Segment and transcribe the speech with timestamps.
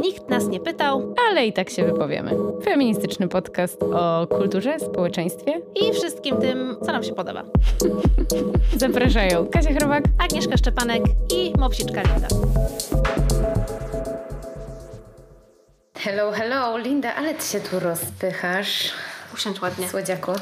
[0.00, 2.30] Nikt nas nie pytał Ale i tak się wypowiemy.
[2.64, 5.60] Feministyczny podcast o kulturze, społeczeństwie.
[5.74, 7.42] i wszystkim tym, co nam się podoba.
[8.76, 10.04] Zapraszają Kasia Chrobak.
[10.18, 11.02] Agnieszka Szczepanek
[11.34, 12.28] i Mopsiczka Linda.
[15.98, 18.92] Hello, hello, Linda, ale ty się tu rozpychasz,
[19.34, 19.88] Usiądź ładnie.
[19.88, 20.32] słodziaku.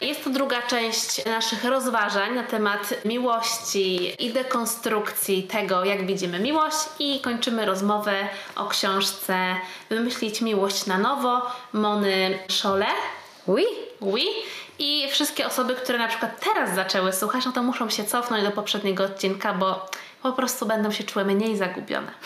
[0.00, 6.76] Jest to druga część naszych rozważań na temat miłości i dekonstrukcji tego, jak widzimy miłość
[6.98, 9.56] i kończymy rozmowę o książce
[9.90, 11.42] Wymyślić miłość na nowo
[11.72, 12.86] Mony Szole.
[13.46, 13.64] Oui?
[14.00, 14.24] Oui.
[14.78, 18.50] I wszystkie osoby, które na przykład teraz zaczęły słuchać, no to muszą się cofnąć do
[18.50, 19.88] poprzedniego odcinka, bo
[20.22, 22.10] po prostu będą się czuły mniej zagubione.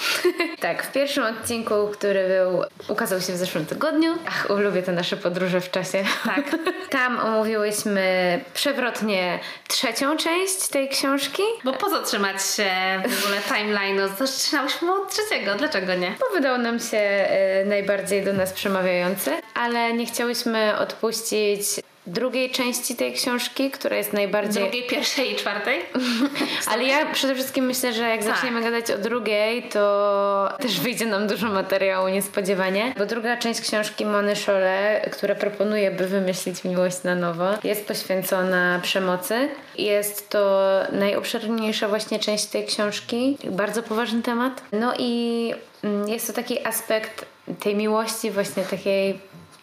[0.60, 4.14] Tak, w pierwszym odcinku, który był, ukazał się w zeszłym tygodniu.
[4.28, 6.04] Ach, lubię te nasze podróże w czasie.
[6.24, 6.44] Tak.
[6.90, 9.38] Tam omówiłyśmy przewrotnie
[9.68, 11.42] trzecią część tej książki.
[11.64, 12.70] Bo po co trzymać się
[13.08, 14.26] w ogóle timeline'u?
[14.26, 16.14] Zaczynałyśmy od trzeciego, dlaczego nie?
[16.20, 21.60] Bo wydał nam się e, najbardziej do nas przemawiający, ale nie chciałyśmy odpuścić
[22.06, 24.62] drugiej części tej książki, która jest najbardziej...
[24.62, 25.80] Drugiej, pierwszej i czwartej?
[26.72, 28.34] Ale ja przede wszystkim myślę, że jak Tak.
[28.34, 32.94] zaczniemy gadać o drugiej, to też wyjdzie nam dużo materiału niespodziewanie.
[32.98, 38.80] Bo druga część książki Mony Szole, która proponuje, by wymyślić miłość na nowo, jest poświęcona
[38.82, 39.48] przemocy.
[39.78, 40.60] Jest to
[40.92, 43.38] najobszerniejsza właśnie część tej książki.
[43.44, 44.62] Bardzo poważny temat.
[44.72, 47.24] No i mm, jest to taki aspekt
[47.60, 49.18] tej miłości właśnie takiej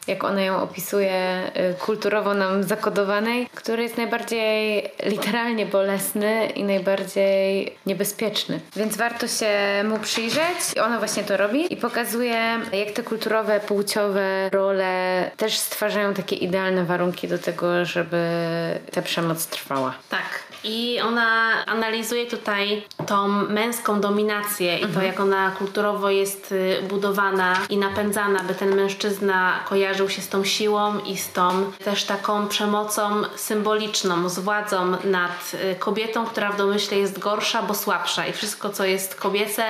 [0.08, 7.76] jak ona ją opisuje, y, kulturowo nam zakodowanej, który jest najbardziej literalnie bolesny i najbardziej
[7.86, 8.60] niebezpieczny.
[8.76, 9.50] Więc warto się
[9.84, 10.58] mu przyjrzeć.
[10.76, 16.36] I Ona właśnie to robi i pokazuje, jak te kulturowe, płciowe role też stwarzają takie
[16.36, 18.18] idealne warunki do tego, żeby
[18.92, 19.94] ta przemoc trwała.
[20.10, 20.51] Tak.
[20.64, 27.58] I ona analizuje tutaj tą męską dominację i to, jak ona kulturowo jest y, budowana
[27.70, 32.48] i napędzana, by ten mężczyzna kojarzył się z tą siłą i z tą też taką
[32.48, 38.28] przemocą symboliczną, z władzą nad y, kobietą, która w domyśle jest gorsza, bo słabsza.
[38.28, 39.64] I wszystko, co jest kobiece,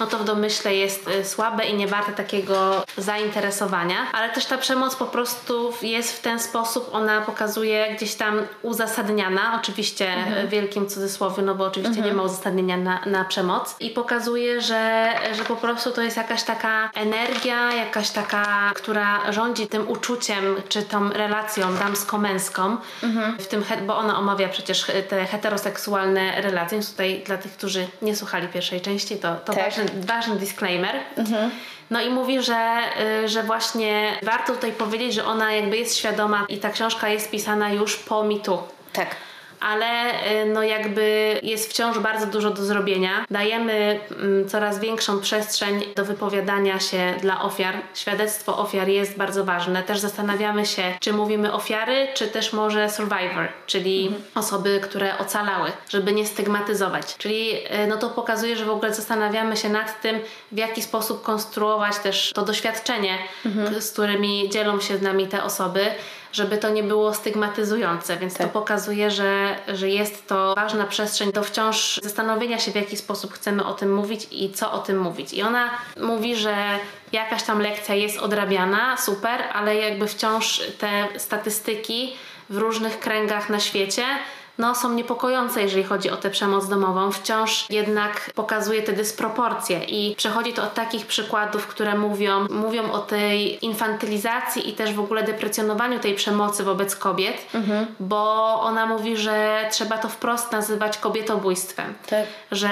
[0.00, 4.58] no to w domyśle jest y, słabe i nie warte takiego zainteresowania, ale też ta
[4.58, 10.14] przemoc po prostu jest w ten sposób, ona pokazuje gdzieś tam uzasadniana, oczywiście
[10.48, 15.44] wielkim cudzysłowie, no bo oczywiście nie ma uzasadnienia na, na przemoc i pokazuje, że, że
[15.44, 21.10] po prostu to jest jakaś taka energia, jakaś taka, która rządzi tym uczuciem, czy tą
[21.10, 22.76] relacją damsko-męską,
[23.38, 28.16] w tym, bo ona omawia przecież te heteroseksualne relacje, więc tutaj dla tych, którzy nie
[28.16, 29.64] słuchali pierwszej części, to, to Tak.
[29.64, 30.94] ważny, ważny disclaimer.
[31.90, 32.78] No i mówi, że,
[33.24, 37.30] y, że właśnie warto tutaj powiedzieć, że ona jakby jest świadoma i ta książka jest
[37.30, 38.58] pisana już po mitu.
[38.92, 39.16] Tak.
[39.64, 40.10] Ale
[40.42, 43.24] y, no jakby jest wciąż bardzo dużo do zrobienia.
[43.30, 47.74] Dajemy mm, coraz większą przestrzeń do wypowiadania się dla ofiar.
[47.94, 49.82] Świadectwo ofiar jest bardzo ważne.
[49.82, 56.12] Też zastanawiamy się, czy mówimy ofiary, czy też może survivor, czyli osoby, które ocalały, żeby
[56.12, 57.16] nie stygmatyzować.
[57.18, 60.20] Czyli y, no to pokazuje, że w ogóle zastanawiamy się nad tym,
[60.52, 65.44] w jaki sposób konstruować też to doświadczenie, k- z którymi dzielą się z nami te
[65.44, 65.80] osoby
[66.34, 71.42] żeby to nie było stygmatyzujące, więc to pokazuje, że, że jest to ważna przestrzeń do
[71.42, 75.32] wciąż zastanowienia się, w jaki sposób chcemy o tym mówić i co o tym mówić.
[75.32, 76.56] I ona mówi, że
[77.12, 82.16] jakaś tam lekcja jest odrabiana, super, ale jakby wciąż te statystyki
[82.50, 84.04] w różnych kręgach na świecie
[84.58, 87.12] no, są niepokojące, jeżeli chodzi o tę przemoc domową.
[87.12, 92.98] Wciąż jednak pokazuje te dysproporcje i przechodzi to od takich przykładów, które mówią, mówią o
[92.98, 97.46] tej infantylizacji i też w ogóle deprecjonowaniu tej przemocy wobec kobiet,
[98.00, 101.94] bo ona mówi, że trzeba to wprost nazywać kobietobójstwem.
[102.06, 102.26] Tak.
[102.52, 102.68] Że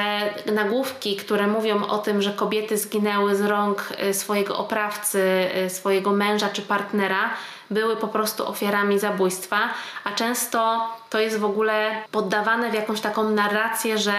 [0.52, 6.10] nagłówki, które mówią o tym, że kobiety zginęły z rąk y, swojego oprawcy, y, swojego
[6.10, 7.30] męża czy partnera,
[7.72, 9.58] były po prostu ofiarami zabójstwa,
[10.04, 14.12] a często to jest w ogóle poddawane w jakąś taką narrację, że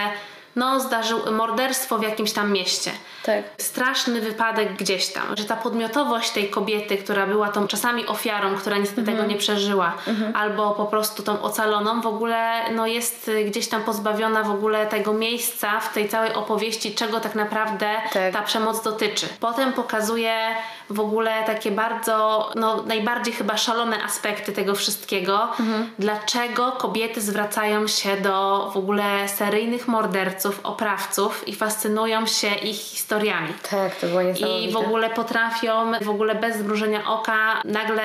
[0.56, 2.90] no zdarzył morderstwo w jakimś tam mieście.
[3.22, 3.44] Tak.
[3.58, 8.78] Straszny wypadek gdzieś tam, że ta podmiotowość tej kobiety, która była tą czasami ofiarą, która
[8.78, 9.92] niestety tego nie przeżyła,
[10.34, 14.86] albo po prostu tą ocaloną, w ogóle no, jest y, gdzieś tam pozbawiona w ogóle
[14.86, 18.32] tego miejsca w tej całej opowieści, czego tak naprawdę Tak.
[18.32, 19.26] ta przemoc dotyczy.
[19.40, 20.34] Potem pokazuje
[20.90, 25.48] w ogóle takie bardzo, no najbardziej chyba szalone aspekty tego wszystkiego.
[25.98, 33.52] Dlaczego kobiety zwracają się do w ogóle seryjnych morderców, oprawców i fascynują się ich historiami.
[33.70, 34.60] Tak, to było niesamowite.
[34.60, 38.02] I w ogóle potrafią, w ogóle bez zmrużenia oka, nagle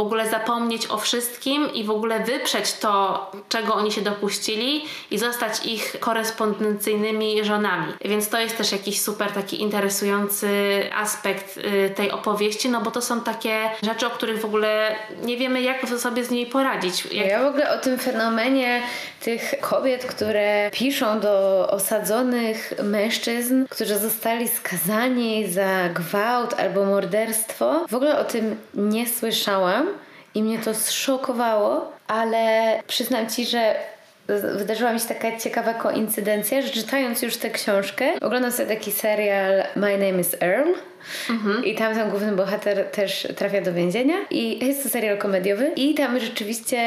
[0.00, 5.18] w ogóle zapomnieć o wszystkim i w ogóle wyprzeć to, czego oni się dopuścili i
[5.18, 7.92] zostać ich korespondencyjnymi żonami.
[8.04, 10.48] Więc to jest też jakiś super taki interesujący
[10.94, 15.36] aspekt y, tej opowieści, no bo to są takie rzeczy, o których w ogóle nie
[15.36, 17.04] wiemy, jak sobie z nimi poradzić.
[17.12, 17.26] Jak...
[17.26, 18.82] Ja w ogóle o tym fenomenie
[19.20, 27.94] tych kobiet, które piszą do osadzonych mężczyzn, którzy zostali skazani za gwałt albo morderstwo, w
[27.94, 29.89] ogóle o tym nie słyszałam
[30.34, 33.74] i mnie to zszokowało, ale przyznam ci, że
[34.56, 39.62] wydarzyła mi się taka ciekawa koincydencja, że czytając już tę książkę, oglądam sobie taki serial
[39.76, 40.68] My Name is Earl
[41.30, 41.64] Mhm.
[41.64, 45.94] I tam ten główny bohater też trafia do więzienia i jest to serial komediowy i
[45.94, 46.78] tam rzeczywiście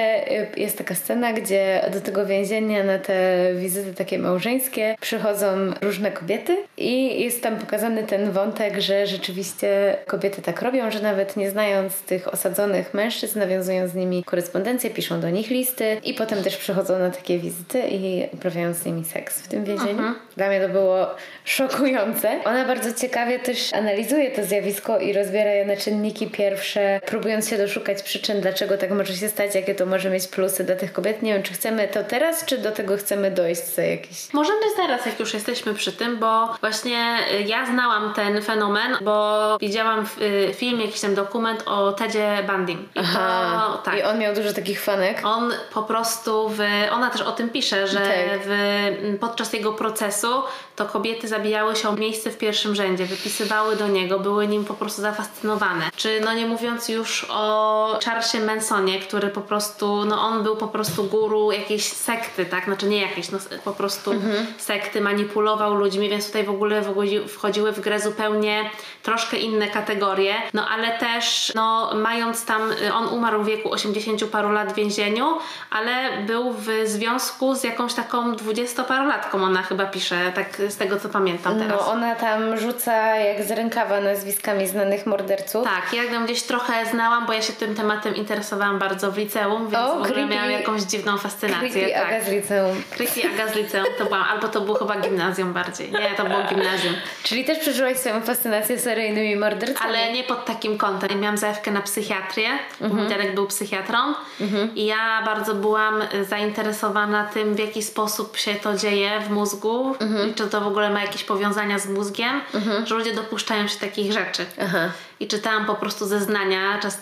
[0.41, 5.47] y, jest taka scena, gdzie do tego więzienia na te wizyty takie małżeńskie przychodzą
[5.81, 11.37] różne kobiety i jest tam pokazany ten wątek, że rzeczywiście kobiety tak robią, że nawet
[11.37, 16.43] nie znając tych osadzonych mężczyzn, nawiązują z nimi korespondencję, piszą do nich listy i potem
[16.43, 19.91] też przychodzą na takie wizyty i uprawiają z nimi seks w tym więzieniu.
[19.91, 20.15] Mhm.
[20.37, 21.07] Dla mnie to było
[21.45, 22.39] szokujące.
[22.45, 27.49] Ona bardzo ciekawie też analizuje analizuje to zjawisko i rozbiera je na czynniki pierwsze, próbując
[27.49, 30.93] się doszukać przyczyn, dlaczego tak może się stać, jakie to może mieć plusy dla tych
[30.93, 31.21] kobiet.
[31.21, 34.33] Nie wiem, czy chcemy to teraz, czy do tego chcemy dojść za jakieś...
[34.33, 39.57] Możemy zaraz, jak już jesteśmy przy tym, bo właśnie y, ja znałam ten fenomen, bo
[39.61, 42.71] widziałam y, film, jakiś tam dokument o Tedzie Bundy.
[42.71, 43.63] I Aha.
[43.67, 43.99] To, tak.
[43.99, 45.21] I on miał dużo takich fanek.
[45.23, 46.59] On po prostu, w,
[46.91, 48.39] ona też o tym pisze, że tak.
[48.45, 50.27] w, podczas jego procesu
[50.75, 54.73] to kobiety zabijały się o miejsce w pierwszym rzędzie, wypisywały do niego, były nim po
[54.73, 55.89] prostu zafascynowane.
[55.95, 60.67] Czy no nie mówiąc już o Charlesie Mansonie, który po prostu, no on był po
[60.67, 62.65] prostu guru jakiejś sekty, tak?
[62.65, 64.45] Znaczy nie jakiejś, no po prostu mhm.
[64.57, 66.81] sekty, manipulował ludźmi, więc tutaj w ogóle
[67.27, 68.69] wchodziły w grę zupełnie
[69.03, 70.35] troszkę inne kategorie.
[70.53, 72.61] No ale też, no mając tam,
[72.93, 75.37] on umarł w wieku 80 paru lat w więzieniu,
[75.71, 81.09] ale był w związku z jakąś taką dwudziestoparolatką, ona chyba pisze, tak z tego co
[81.09, 81.81] pamiętam teraz.
[81.81, 85.63] No ona tam rzuca jak z rękawa nazwiskami znanych morderców.
[85.63, 89.69] Tak, ja ją gdzieś trochę znałam, bo ja się tym tematem interesowałam bardzo w liceum,
[89.69, 91.69] więc o, w ogóle miałam jakąś dziwną fascynację.
[91.69, 92.07] Creepy tak.
[92.07, 92.83] Aga z liceum.
[92.91, 95.91] Creepy Aga z liceum to byłam, albo to było chyba gimnazjum bardziej.
[95.91, 96.93] Nie, to było gimnazjum.
[97.23, 99.89] Czyli też przeżyłaś swoją fascynację seryjnymi mordercami?
[99.89, 101.19] Ale nie pod takim kątem.
[101.19, 102.49] Miałam zajawkę na psychiatrię,
[102.81, 103.01] mhm.
[103.01, 103.97] mój dziadek był psychiatrą
[104.41, 104.75] mhm.
[104.75, 110.29] i ja bardzo byłam zainteresowana tym, w jaki sposób się to dzieje w mózgu mhm.
[110.29, 112.85] i czy to w ogóle ma jakieś powiązania z mózgiem, mhm.
[112.85, 114.45] że ludzie dopuszczają się takich rzeczy.
[114.61, 114.89] Aha.
[115.19, 117.01] I czytałam po prostu zeznania, czas,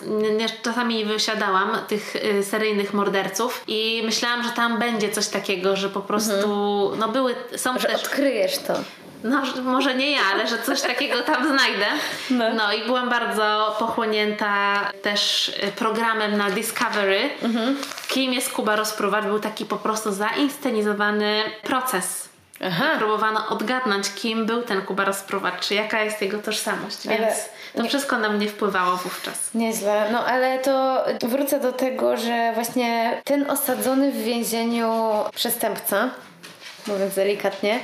[0.62, 6.00] czasami wysiadałam tych y, seryjnych morderców i myślałam, że tam będzie coś takiego, że po
[6.00, 6.98] prostu, mhm.
[6.98, 8.02] no były, są że też...
[8.02, 8.74] odkryjesz to.
[9.24, 11.86] No, może nie ja, ale że coś takiego tam znajdę.
[12.30, 12.54] No.
[12.54, 12.72] no.
[12.72, 17.30] i byłam bardzo pochłonięta też y, programem na Discovery.
[17.42, 17.76] Mhm.
[18.08, 19.24] Kim jest Kuba Rozpruwacz?
[19.24, 22.31] Był taki po prostu zainscenizowany proces
[22.66, 22.84] Aha.
[22.98, 27.34] Próbowano odgadnąć, kim był ten Kuba Rozpruwacz, czy jaka jest jego tożsamość, ale więc
[27.76, 29.54] to wszystko na mnie wpływało wówczas.
[29.54, 30.08] Nieźle.
[30.12, 34.92] No ale to wrócę do tego, że właśnie ten osadzony w więzieniu
[35.34, 36.10] przestępca,
[36.86, 37.80] mówiąc delikatnie,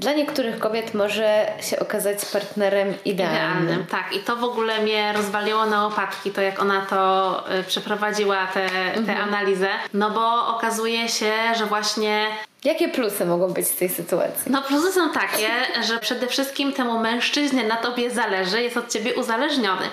[0.00, 3.62] dla niektórych kobiet może się okazać partnerem idealnym.
[3.62, 3.86] idealnym.
[3.86, 8.46] Tak, i to w ogóle mnie rozwaliło na łopatki, to jak ona to y, przeprowadziła,
[8.46, 8.64] tę
[8.94, 9.28] mhm.
[9.28, 12.26] analizę, no bo okazuje się, że właśnie
[12.64, 14.52] Jakie plusy mogą być z tej sytuacji?
[14.52, 15.48] No plusy są takie,
[15.88, 19.86] że przede wszystkim temu mężczyźnie na tobie zależy, jest od ciebie uzależniony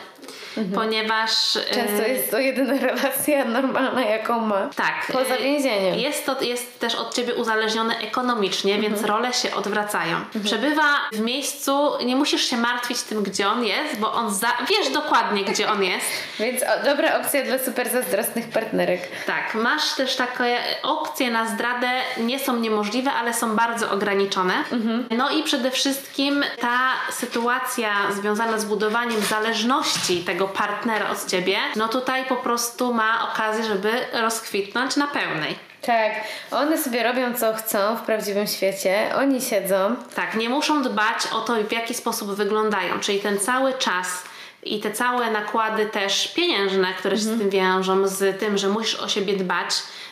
[0.57, 0.71] mhm.
[0.71, 1.53] ponieważ...
[1.71, 4.69] Często y, jest to jedyna relacja normalna, jaką ma.
[4.75, 5.07] Tak.
[5.13, 5.99] Poza y, więzieniem.
[5.99, 8.93] Jest to jest też od ciebie uzależnione ekonomicznie, mhm.
[8.93, 10.15] więc role się odwracają.
[10.17, 10.45] Mhm.
[10.45, 14.89] Przebywa w miejscu, nie musisz się martwić tym, gdzie on jest, bo on za, wiesz
[14.93, 16.05] dokładnie, gdzie on jest.
[16.39, 19.01] więc o, dobra opcja dla super zazdrosnych partnerek.
[19.25, 19.55] Tak.
[19.55, 24.53] Masz też takie opcje na zdradę, nie są niemożliwe, ale są bardzo ograniczone.
[24.71, 25.07] Mhm.
[25.17, 26.79] No i przede wszystkim ta
[27.11, 33.63] sytuacja związana z budowaniem zależności tego partnera od ciebie, no tutaj po prostu ma okazję,
[33.63, 35.55] żeby rozkwitnąć na pełnej.
[35.81, 36.11] Tak,
[36.51, 39.95] one sobie robią co chcą w prawdziwym świecie, oni siedzą.
[40.15, 44.23] Tak, nie muszą dbać o to, w jaki sposób wyglądają, czyli ten cały czas
[44.63, 47.37] i te całe nakłady też pieniężne, które się mhm.
[47.37, 49.69] z tym wiążą, z tym, że musisz o siebie dbać,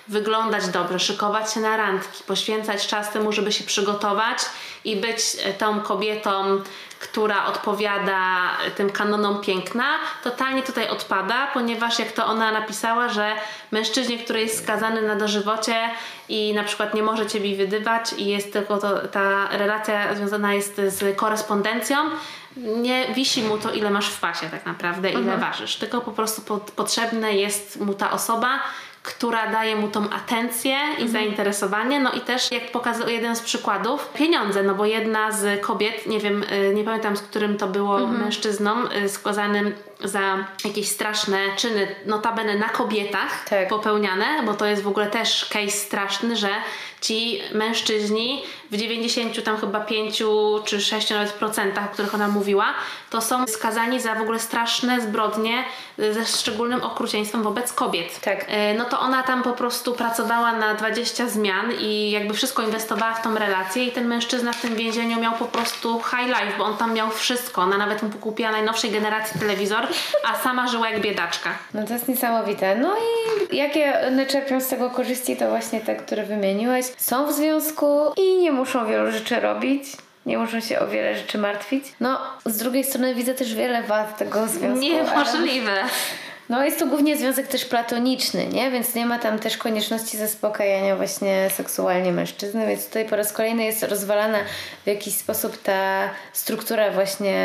[0.08, 4.38] wyglądać dobrze, szykować się na randki, poświęcać czas temu, żeby się przygotować
[4.86, 5.18] i być
[5.58, 6.62] tą kobietą,
[7.08, 9.86] która odpowiada tym kanonom piękna,
[10.24, 13.32] totalnie tutaj odpada, ponieważ jak to ona napisała, że
[13.72, 15.76] mężczyźnie, który jest skazany na dożywocie
[16.30, 20.76] i na przykład nie może ciebie wydywać i jest tylko to, ta relacja związana jest
[20.76, 21.98] z korespondencją,
[22.58, 25.40] nie wisi mu to, ile masz w pasie tak naprawdę, ile mhm.
[25.40, 25.76] ważysz.
[25.76, 28.60] Tylko po prostu pod, potrzebna jest mu ta osoba,
[29.06, 31.10] która daje mu tą atencję i mhm.
[31.10, 32.00] zainteresowanie.
[32.00, 36.20] No i też, jak pokazał jeden z przykładów, pieniądze, no bo jedna z kobiet, nie
[36.20, 38.22] wiem, y, nie pamiętam z którym to było mhm.
[38.22, 38.72] mężczyzną,
[39.06, 43.68] y, skazanym za jakieś straszne czyny, notabene na kobietach tak.
[43.68, 46.50] popełniane, bo to jest w ogóle też case straszny, że
[47.02, 50.24] ci mężczyźni w 90 tam chyba 5
[50.66, 52.74] czy 6 nawet procentach, o których ona mówiła,
[53.10, 55.64] to są skazani za w ogóle straszne zbrodnie
[55.98, 58.20] ze szczególnym okrucieństwem wobec kobiet.
[58.22, 58.46] Tak.
[58.48, 63.14] E, no to ona tam po prostu pracowała na 20 zmian i jakby wszystko inwestowała
[63.14, 66.64] w tą relację i ten mężczyzna w tym więzieniu miał po prostu high life, bo
[66.64, 67.62] on tam miał wszystko.
[67.62, 69.88] Ona nawet mu kupiła najnowszej generacji telewizor,
[70.24, 71.50] a sama żyła jak biedaczka.
[71.74, 72.76] No to jest niesamowite.
[72.76, 76.86] No i jakie one czerpią z tego korzyści, to właśnie te, które wymieniłeś.
[76.98, 79.88] Są w związku i nie muszą wielu rzeczy robić
[80.26, 81.84] nie muszą się o wiele rzeczy martwić.
[82.00, 84.86] No, z drugiej strony widzę też wiele wad tego związku.
[84.86, 85.72] Niemożliwe.
[85.72, 85.90] Ale...
[86.50, 88.72] No jest to głównie związek też platoniczny, nie?
[88.72, 93.64] Więc nie ma tam też konieczności zaspokajania właśnie seksualnie mężczyzny, więc tutaj po raz kolejny
[93.64, 94.38] jest rozwalana
[94.84, 97.38] w jakiś sposób ta struktura właśnie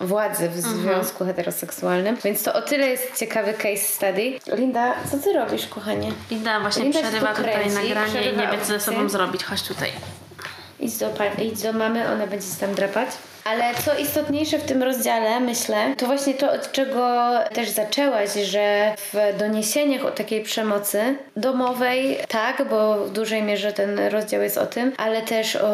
[0.00, 0.76] władzy w mhm.
[0.76, 2.16] związku heteroseksualnym.
[2.24, 4.38] Więc to o tyle jest ciekawy case study.
[4.56, 6.12] Linda, co ty robisz, kochanie?
[6.30, 9.44] Linda właśnie Linda przerywa tutaj nagranie i nie wie co ze sobą zrobić.
[9.44, 9.92] Chodź tutaj.
[10.80, 11.10] Idź do,
[11.42, 13.08] idź do mamy, ona będzie się tam drapać.
[13.44, 18.94] Ale co istotniejsze w tym rozdziale, myślę, to właśnie to, od czego też zaczęłaś, że
[19.12, 24.66] w doniesieniach o takiej przemocy domowej, tak, bo w dużej mierze ten rozdział jest o
[24.66, 25.70] tym, ale też o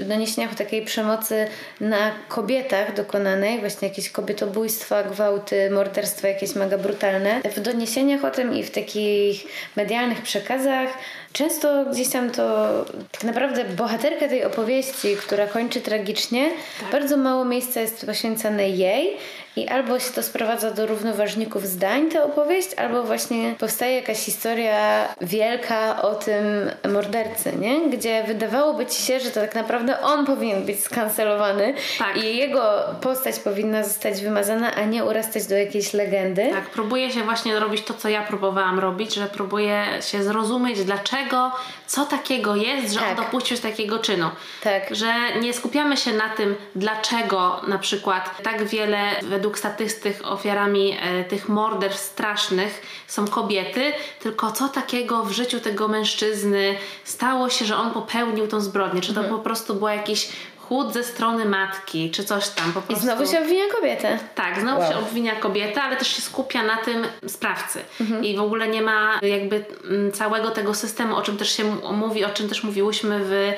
[0.00, 1.46] doniesieniach o takiej przemocy
[1.80, 7.40] na kobietach dokonanej, właśnie jakieś kobietobójstwa, gwałty, morderstwa jakieś mega brutalne.
[7.56, 9.44] W doniesieniach o tym i w takich
[9.76, 10.88] medialnych przekazach
[11.32, 12.68] często gdzieś tam to
[13.12, 16.50] tak naprawdę bohaterka tej opowieści, która kończy tragicznie,
[16.80, 16.90] tak.
[17.02, 19.16] Bardzo mało miejsca jest poświęcone jej
[19.56, 25.08] i albo się to sprowadza do równoważników zdań, ta opowieść, albo właśnie powstaje jakaś historia
[25.20, 26.44] wielka o tym
[26.92, 27.90] mordercy, nie?
[27.90, 32.16] Gdzie wydawałoby ci się, że to tak naprawdę on powinien być skancelowany tak.
[32.16, 32.62] i jego
[33.00, 36.48] postać powinna zostać wymazana, a nie urastać do jakiejś legendy.
[36.50, 41.52] Tak, próbuje się właśnie robić to, co ja próbowałam robić, że próbuje się zrozumieć, dlaczego,
[41.86, 43.08] co takiego jest, że tak.
[43.10, 44.30] on dopuścił takiego czynu.
[44.62, 44.94] Tak.
[44.94, 48.98] Że nie skupiamy się na tym, dlaczego na przykład tak wiele
[49.42, 55.88] według statystyk ofiarami e, tych morderstw strasznych są kobiety, tylko co takiego w życiu tego
[55.88, 59.00] mężczyzny stało się, że on popełnił tą zbrodnię?
[59.00, 59.38] Czy to mhm.
[59.38, 63.04] po prostu było jakieś chłód ze strony matki, czy coś tam po prostu.
[63.04, 64.18] I znowu się obwinia kobietę.
[64.34, 64.92] Tak, znowu wow.
[64.92, 67.80] się obwinia kobietę, ale też się skupia na tym sprawcy.
[68.00, 68.24] Mhm.
[68.24, 72.24] I w ogóle nie ma jakby mm, całego tego systemu, o czym też się mówi,
[72.24, 73.52] o czym też mówiłyśmy w,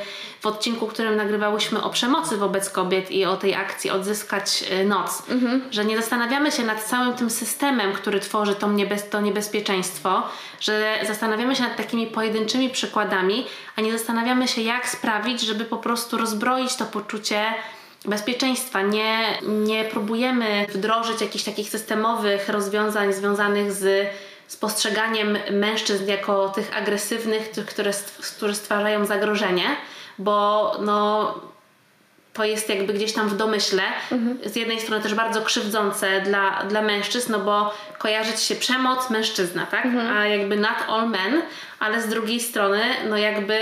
[0.44, 4.84] w odcinku, w którym nagrywałyśmy o przemocy wobec kobiet i o tej akcji Odzyskać y,
[4.84, 5.22] Noc.
[5.28, 5.62] Mhm.
[5.70, 10.22] Że nie zastanawiamy się nad całym tym systemem, który tworzy to, niebez, to niebezpieczeństwo,
[10.60, 13.46] że zastanawiamy się nad takimi pojedynczymi przykładami,
[13.76, 17.44] a nie zastanawiamy się, jak sprawić, żeby po prostu rozbroić to poczucie
[18.04, 18.82] bezpieczeństwa.
[18.82, 24.08] Nie, nie próbujemy wdrożyć jakichś takich systemowych rozwiązań związanych z,
[24.48, 27.92] z postrzeganiem mężczyzn jako tych agresywnych, tych, które,
[28.36, 29.76] które stwarzają zagrożenie,
[30.18, 31.34] bo no,
[32.32, 33.82] to jest jakby gdzieś tam w domyśle.
[34.12, 34.38] Mhm.
[34.44, 39.66] Z jednej strony też bardzo krzywdzące dla, dla mężczyzn, no bo kojarzyć się przemoc, mężczyzna,
[39.66, 39.84] tak?
[39.84, 40.16] Mhm.
[40.16, 41.42] A jakby not all men,
[41.78, 43.58] ale z drugiej strony, no jakby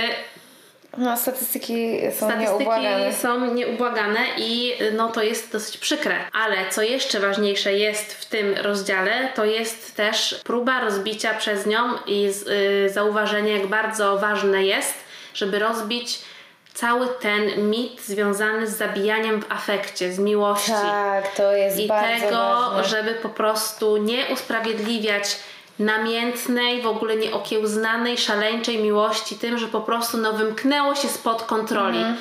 [0.99, 3.13] no, statystyki są statystyki nieubłagane.
[3.13, 6.17] są nieubłagane i no, to jest dosyć przykre.
[6.33, 11.79] Ale co jeszcze ważniejsze jest w tym rozdziale, to jest też próba rozbicia przez nią
[12.07, 14.95] i z, y, zauważenie, jak bardzo ważne jest,
[15.35, 16.19] żeby rozbić
[16.75, 20.73] cały ten mit związany z zabijaniem w afekcie, z miłości.
[20.73, 22.85] Tak, to jest I bardzo tego, ważne.
[22.85, 25.37] żeby po prostu nie usprawiedliwiać
[25.79, 31.99] namiętnej, w ogóle nieokiełznanej, szaleńczej miłości tym, że po prostu no, wymknęło się spod kontroli.
[31.99, 32.17] Mhm.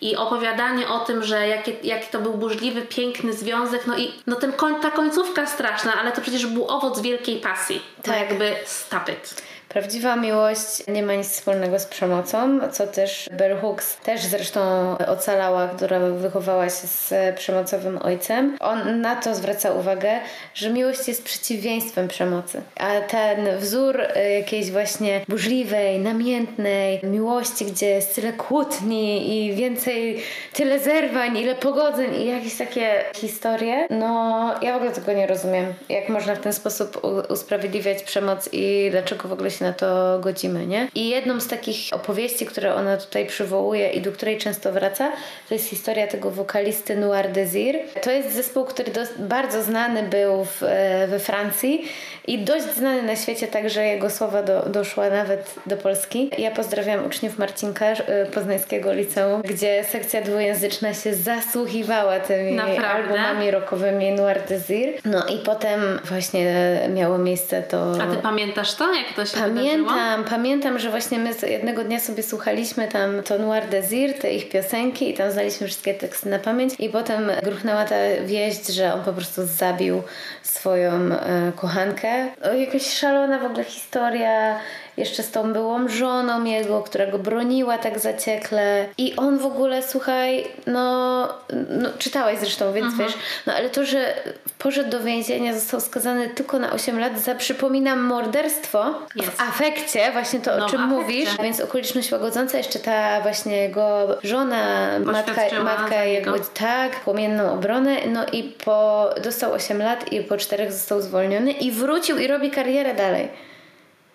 [0.00, 4.36] I opowiadanie o tym, że jaki, jaki to był burzliwy, piękny związek, no i no
[4.36, 7.82] ten koń, ta końcówka straszna, ale to przecież był owoc wielkiej pasji.
[7.96, 8.04] Tak.
[8.04, 9.42] To jakby stop it.
[9.72, 14.60] Prawdziwa miłość nie ma nic wspólnego z przemocą, co też Bell Hooks też zresztą
[14.98, 18.56] ocalała, która wychowała się z przemocowym ojcem.
[18.60, 20.10] On na to zwraca uwagę,
[20.54, 22.62] że miłość jest przeciwieństwem przemocy.
[22.76, 30.22] A ten wzór e, jakiejś właśnie burzliwej, namiętnej miłości, gdzie jest tyle kłótni i więcej,
[30.52, 35.74] tyle zerwań, ile pogodzeń i jakieś takie historie, no ja w ogóle tego nie rozumiem.
[35.88, 40.66] Jak można w ten sposób usprawiedliwiać przemoc i dlaczego w ogóle się na to godzimy,
[40.66, 40.88] nie?
[40.94, 45.12] I jedną z takich opowieści, które ona tutaj przywołuje i do której często wraca,
[45.48, 47.76] to jest historia tego wokalisty Noir Desir.
[48.02, 51.88] To jest zespół, który bardzo znany był w, e, we Francji
[52.26, 56.30] i dość znany na świecie, także jego słowa do, doszła nawet do Polski.
[56.38, 62.88] Ja pozdrawiam uczniów Marcinka e, Poznańskiego Liceum, gdzie sekcja dwujęzyczna się zasłuchiwała tymi Naprawdę?
[62.88, 64.88] albumami rockowymi Noir Desir.
[65.04, 66.52] No i potem właśnie
[66.88, 67.92] miało miejsce to...
[68.02, 68.94] A ty pamiętasz to?
[68.94, 73.68] Jak to się Pamiętam, pamiętam, że właśnie my jednego dnia sobie słuchaliśmy tam to Noir
[73.68, 77.96] Desir, te ich piosenki i tam znaliśmy wszystkie teksty na pamięć i potem gruchnęła ta
[78.24, 80.02] wieść, że on po prostu zabił
[80.42, 82.28] swoją e, kochankę.
[82.42, 84.58] O, jakaś szalona w ogóle historia
[84.96, 89.82] jeszcze z tą byłą żoną jego, która go broniła tak zaciekle i on w ogóle,
[89.82, 91.28] słuchaj, no,
[91.70, 93.08] no czytałeś zresztą, więc mhm.
[93.08, 94.14] wiesz, no ale to, że
[94.58, 99.30] poszedł do więzienia, został skazany tylko na 8 lat za, przypominam, morderstwo Jest.
[99.30, 104.08] w afekcie, właśnie to, no, o czym mówisz, więc okoliczność łagodząca, jeszcze ta właśnie jego
[104.22, 110.36] żona, matka, matka jego, tak, płomienną obronę, no i po, dostał 8 lat i po
[110.36, 113.51] czterech został zwolniony i wrócił i robi karierę dalej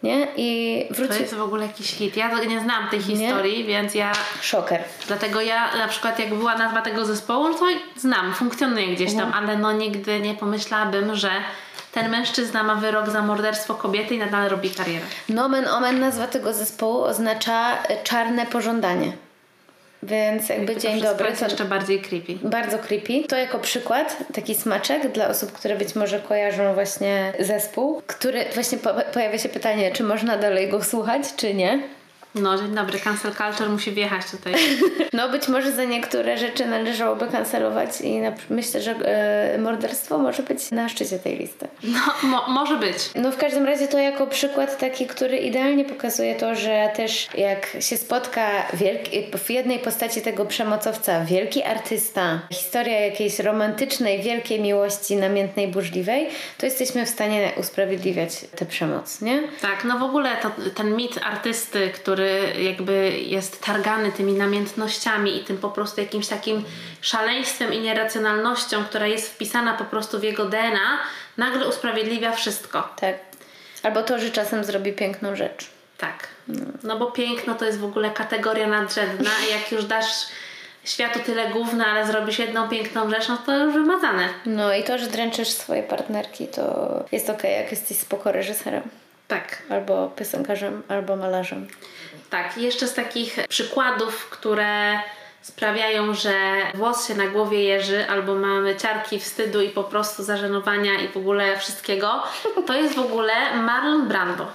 [0.03, 0.27] nie?
[0.37, 1.13] I wróci...
[1.13, 2.17] To jest w ogóle jakiś hit.
[2.17, 3.63] Ja nie znam tej historii, nie?
[3.63, 4.11] więc ja...
[4.41, 4.83] Szoker.
[5.07, 9.43] Dlatego ja na przykład jak była nazwa tego zespołu, to znam, funkcjonuje gdzieś tam, mhm.
[9.43, 11.31] ale no nigdy nie pomyślałabym, że
[11.91, 15.05] ten mężczyzna ma wyrok za morderstwo kobiety i nadal robi karierę.
[15.29, 19.11] Nomen omen nazwa tego zespołu oznacza czarne pożądanie.
[20.03, 21.31] Więc jakby dzień dobry.
[21.31, 22.33] To jeszcze bardziej creepy.
[22.43, 23.27] Bardzo creepy.
[23.27, 28.77] To jako przykład, taki smaczek dla osób, które być może kojarzą właśnie zespół, który właśnie
[28.77, 31.79] po pojawia się pytanie, czy można dalej go słuchać, czy nie.
[32.41, 34.53] No, dzień dobry, cancel culture musi wjechać tutaj.
[35.13, 40.43] No, być może za niektóre rzeczy należałoby kancelować i na, myślę, że e, morderstwo może
[40.43, 41.67] być na szczycie tej listy.
[41.83, 42.97] No, mo może być.
[43.15, 47.77] No, w każdym razie to jako przykład taki, który idealnie pokazuje to, że też jak
[47.79, 55.15] się spotka wielki, w jednej postaci tego przemocowca wielki artysta, historia jakiejś romantycznej, wielkiej miłości,
[55.15, 59.43] namiętnej, burzliwej, to jesteśmy w stanie usprawiedliwiać tę przemoc, nie?
[59.61, 62.26] Tak, no w ogóle to, ten mit artysty, który
[62.59, 66.63] jakby jest targany tymi namiętnościami i tym po prostu jakimś takim
[67.01, 70.99] szaleństwem i nieracjonalnością, która jest wpisana po prostu w jego DNA,
[71.37, 72.89] nagle usprawiedliwia wszystko.
[72.99, 73.15] Tak.
[73.83, 75.67] Albo to, że czasem zrobi piękną rzecz.
[75.97, 76.27] Tak.
[76.83, 80.27] No bo piękno to jest w ogóle kategoria nadrzędna i jak już dasz
[80.83, 84.29] światu tyle gówna, ale zrobisz jedną piękną rzecz, no to już wymazane.
[84.45, 88.83] No i to, że dręczysz swoje partnerki, to jest okej, okay, jak jesteś spoko reżyserem.
[89.27, 89.61] Tak.
[89.69, 91.67] Albo piosenkarzem, albo malarzem.
[92.29, 94.99] Tak, jeszcze z takich przykładów, które
[95.41, 96.33] sprawiają, że
[96.75, 101.17] włos się na głowie jeży, albo mamy ciarki wstydu i po prostu zażenowania i w
[101.17, 102.23] ogóle wszystkiego,
[102.65, 104.47] to jest w ogóle Marlon Brando.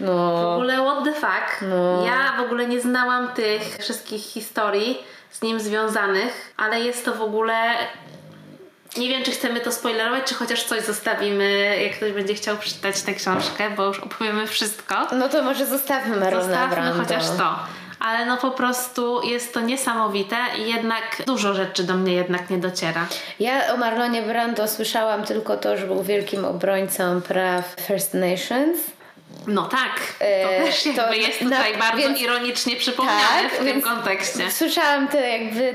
[0.00, 0.42] No.
[0.42, 1.62] W ogóle what the fuck.
[1.62, 2.06] No.
[2.06, 4.98] Ja w ogóle nie znałam tych wszystkich historii
[5.30, 7.54] z nim związanych, ale jest to w ogóle
[8.96, 13.02] nie wiem, czy chcemy to spoilerować, czy chociaż coś zostawimy, jak ktoś będzie chciał przeczytać
[13.02, 14.94] tę książkę, bo już opowiemy wszystko.
[15.12, 17.02] No to może zostawmy Marlona Zostawmy Brando.
[17.02, 17.58] chociaż to.
[18.00, 22.58] Ale no po prostu jest to niesamowite i jednak dużo rzeczy do mnie jednak nie
[22.58, 23.06] dociera.
[23.40, 28.78] Ja o Marlonie Brando słyszałam tylko to, że był wielkim obrońcą praw First Nations.
[29.46, 33.52] No tak, to e, też jakby to jest tutaj na, bardzo więc, ironicznie przypomniane tak,
[33.52, 34.50] w tym kontekście.
[34.50, 35.74] Słyszałam to jakby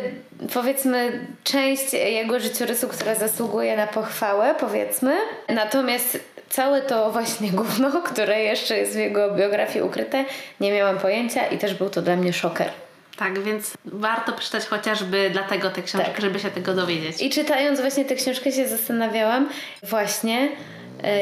[0.53, 5.17] powiedzmy część jego życiorysu, która zasługuje na pochwałę, powiedzmy.
[5.49, 10.25] Natomiast całe to właśnie gówno, które jeszcze jest w jego biografii ukryte,
[10.59, 12.69] nie miałam pojęcia i też był to dla mnie szoker.
[13.17, 16.21] Tak, więc warto przeczytać chociażby dlatego tę książkę, tak.
[16.21, 17.21] żeby się tego dowiedzieć.
[17.21, 19.49] I czytając właśnie tę książkę się zastanawiałam
[19.83, 20.49] właśnie,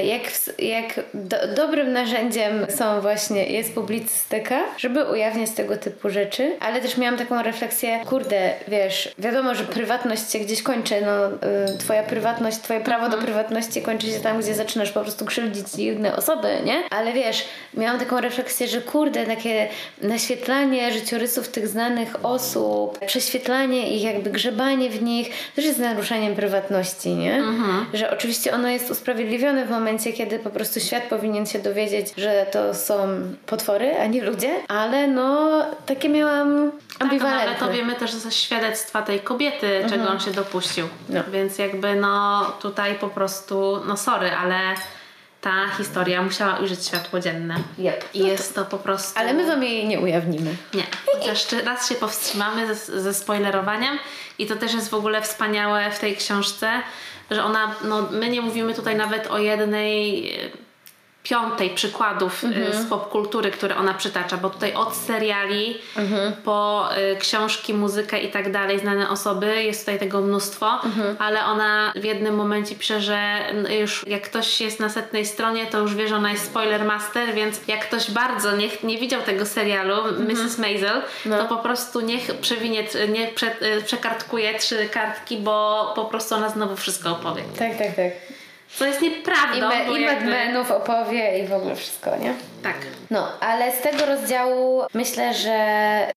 [0.03, 0.21] jak,
[0.59, 6.97] jak do, dobrym narzędziem są właśnie, jest publicystyka, żeby ujawniać tego typu rzeczy, ale też
[6.97, 11.27] miałam taką refleksję, kurde, wiesz, wiadomo, że prywatność się gdzieś kończy, no
[11.73, 13.25] y, twoja prywatność, twoje prawo do mhm.
[13.25, 16.83] prywatności kończy się tam, gdzie zaczynasz po prostu krzywdzić inne osoby, nie?
[16.89, 19.67] Ale wiesz, miałam taką refleksję, że kurde, takie
[20.01, 27.09] naświetlanie życiorysów tych znanych osób, prześwietlanie ich, jakby grzebanie w nich, też jest naruszeniem prywatności,
[27.09, 27.35] nie?
[27.35, 27.85] Mhm.
[27.93, 32.45] Że oczywiście ono jest usprawiedliwione w momencie, kiedy po prostu świat powinien się dowiedzieć, że
[32.51, 33.07] to są
[33.45, 37.51] potwory, a nie ludzie, ale no takie miałam ambiwalentne.
[37.51, 40.11] Tak, no, ale to wiemy też ze świadectwa tej kobiety, czego Mhm.
[40.11, 40.87] on się dopuścił.
[41.31, 44.57] Więc jakby no tutaj po prostu, no sorry, ale
[45.41, 47.55] ta historia musiała ujrzeć światło dzienne.
[47.79, 48.05] Yep.
[48.13, 49.19] I jest to po prostu...
[49.19, 50.55] Ale my wam jej nie ujawnimy.
[50.73, 53.99] Nie, chociaż jeszcze raz się powstrzymamy ze, ze spoilerowaniem
[54.39, 56.71] i to też jest w ogóle wspaniałe w tej książce,
[57.31, 60.31] że ona, no my nie mówimy tutaj nawet o jednej
[61.29, 65.77] piątej przykładów e, z popkultury, które ona przytacza, bo tutaj od seriali
[66.45, 70.79] po e, książki, muzykę i tak dalej, znane osoby, jest tutaj tego mnóstwo,
[71.19, 73.39] ale ona w jednym momencie pisze, że
[73.79, 77.33] już jak ktoś jest na setnej stronie, to już wie, że ona jest spoiler master,
[77.33, 80.57] więc jak ktoś bardzo nie, nie widział tego serialu, Mrs.
[80.57, 81.01] Maisel,
[81.37, 86.35] to po prostu niech przewinie, tr- nie prze, e, przekartkuje trzy kartki, bo po prostu
[86.35, 87.43] ona znowu wszystko opowie.
[87.59, 88.36] Tak, tak, tak.
[88.75, 90.35] Co jest I, nieprawdą, me, bo i jakby...
[90.75, 92.33] Opowie i w ogóle wszystko, nie?
[92.63, 92.75] Tak.
[93.11, 95.57] No, ale z tego rozdziału myślę, że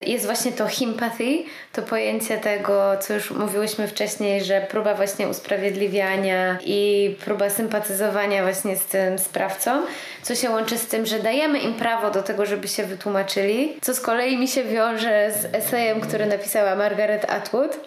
[0.01, 6.59] jest właśnie to sympathy, to pojęcie tego, co już mówiłyśmy wcześniej, że próba właśnie usprawiedliwiania
[6.65, 9.83] i próba sympatyzowania właśnie z tym sprawcą,
[10.23, 13.95] co się łączy z tym, że dajemy im prawo do tego, żeby się wytłumaczyli, co
[13.95, 17.79] z kolei mi się wiąże z esejem, który napisała Margaret Atwood,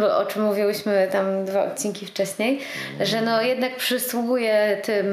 [0.00, 2.60] bo, o czym mówiłyśmy tam dwa odcinki wcześniej,
[3.00, 5.06] że no jednak przysługuje tym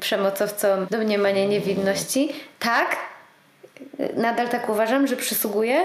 [0.00, 2.32] przemocowcom domniemanie niewinności.
[2.58, 2.96] Tak,
[4.16, 5.80] nadal tak uważam, że przysługuje.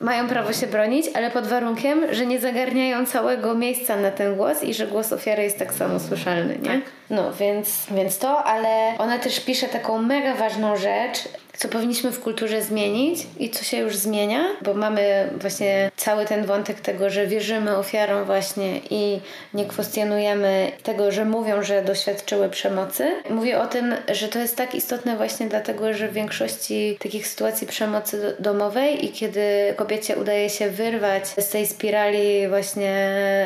[0.00, 4.62] Mają prawo się bronić, ale pod warunkiem, że nie zagarniają całego miejsca na ten głos
[4.62, 6.80] i że głos ofiary jest tak samo słyszalny, nie?
[7.10, 12.20] No, więc, więc to, ale ona też pisze taką mega ważną rzecz, co powinniśmy w
[12.20, 17.26] kulturze zmienić i co się już zmienia, bo mamy właśnie cały ten wątek tego, że
[17.26, 19.20] wierzymy ofiarom właśnie i
[19.54, 23.10] nie kwestionujemy tego, że mówią, że doświadczyły przemocy.
[23.30, 27.66] Mówię o tym, że to jest tak istotne właśnie dlatego, że w większości takich sytuacji
[27.66, 32.94] przemocy do- domowej i kiedy kobiecie udaje się wyrwać z tej spirali właśnie,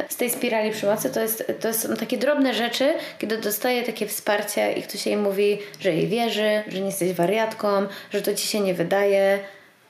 [0.09, 4.73] z tej spirali przemocy, to, jest, to są takie drobne rzeczy, kiedy dostaje takie wsparcie
[4.73, 7.69] i ktoś jej mówi, że jej wierzy, że nie jesteś wariatką,
[8.11, 9.39] że to ci się nie wydaje,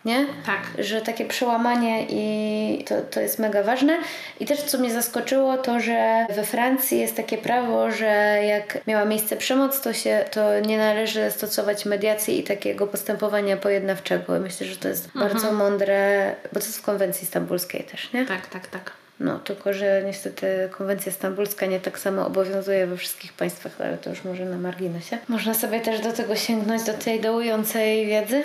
[0.05, 0.27] nie?
[0.47, 0.85] Tak.
[0.85, 3.99] Że takie przełamanie i to, to jest mega ważne.
[4.41, 9.05] I też co mnie zaskoczyło, to że we Francji jest takie prawo, że jak miała
[9.05, 14.41] miejsce przemoc, to się to nie należy stosować mediacji i takiego postępowania pojednawczego.
[14.41, 18.27] Myślę, że to jest bardzo mądre, bo to jest w konwencji stambulskiej też, nie?
[18.27, 19.08] Tak, tak, tak.
[19.21, 24.11] No, tylko że niestety konwencja stambulska nie tak samo obowiązuje we wszystkich państwach, ale to
[24.11, 25.19] już może na marginesie.
[25.29, 28.43] Można sobie też do tego sięgnąć, do tej dołującej wiedzy.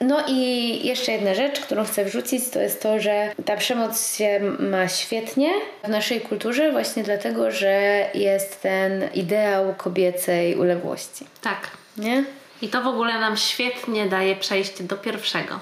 [0.00, 4.40] No i jeszcze jedna rzecz, którą chcę wrzucić, to jest to, że ta przemoc się
[4.58, 5.50] ma świetnie
[5.84, 11.26] w naszej kulturze właśnie dlatego, że jest ten ideał kobiecej uległości.
[11.42, 11.70] Tak.
[11.96, 12.24] Nie?
[12.62, 15.58] I to w ogóle nam świetnie daje przejście do pierwszego.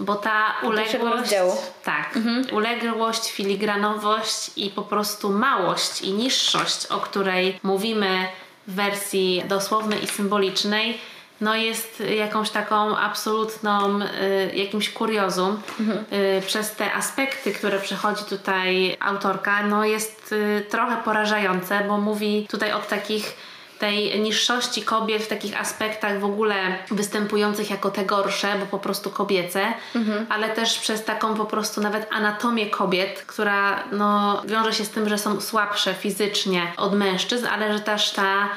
[0.00, 1.34] Bo ta uległość.
[1.84, 2.18] Tak.
[2.52, 8.28] Uległość, filigranowość i po prostu małość i niższość, o której mówimy
[8.66, 10.98] w wersji dosłownej i symbolicznej,
[11.40, 15.62] no jest jakąś taką absolutną, y, jakimś kuriozum.
[16.38, 22.46] Y, przez te aspekty, które przechodzi tutaj autorka, no jest y, trochę porażające, bo mówi
[22.50, 23.36] tutaj o takich
[23.78, 26.54] tej niższości kobiet w takich aspektach w ogóle
[26.90, 29.66] występujących jako te gorsze, bo po prostu kobiece,
[30.28, 35.08] ale też przez taką po prostu nawet anatomię kobiet, która no, wiąże się z tym,
[35.08, 38.48] że są słabsze fizycznie od mężczyzn, ale że też ta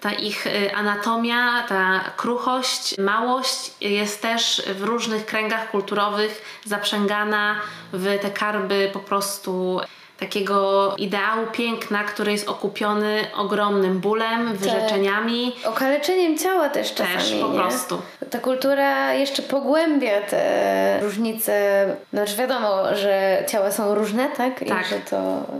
[0.00, 7.60] ta ich y, anatomia, ta kruchość, małość jest też w różnych kręgach kulturowych zaprzęgana
[7.92, 9.80] w te karby po prostu
[10.18, 15.56] takiego ideału piękna, który jest okupiony ogromnym bólem, wyrzeczeniami.
[15.64, 17.16] Okaleczeniem ciała też czasami.
[17.16, 17.58] Też, po nie?
[17.58, 18.02] prostu.
[18.30, 21.86] Ta kultura jeszcze pogłębia te różnice.
[22.12, 24.62] Znaczy wiadomo, że ciała są różne, tak?
[24.62, 24.86] I Tak.
[24.86, 25.16] że to,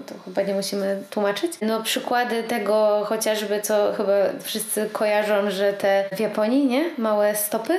[0.07, 1.53] to chyba nie musimy tłumaczyć.
[1.63, 6.85] No przykłady tego chociażby, co chyba wszyscy kojarzą, że te w Japonii, nie?
[6.99, 7.79] Małe stopy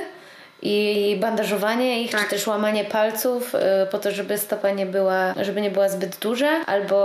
[0.62, 2.24] i bandażowanie ich, Tak.
[2.24, 3.58] czy też łamanie palców y,
[3.90, 6.96] po to, żeby stopa nie była, żeby nie była zbyt duża, albo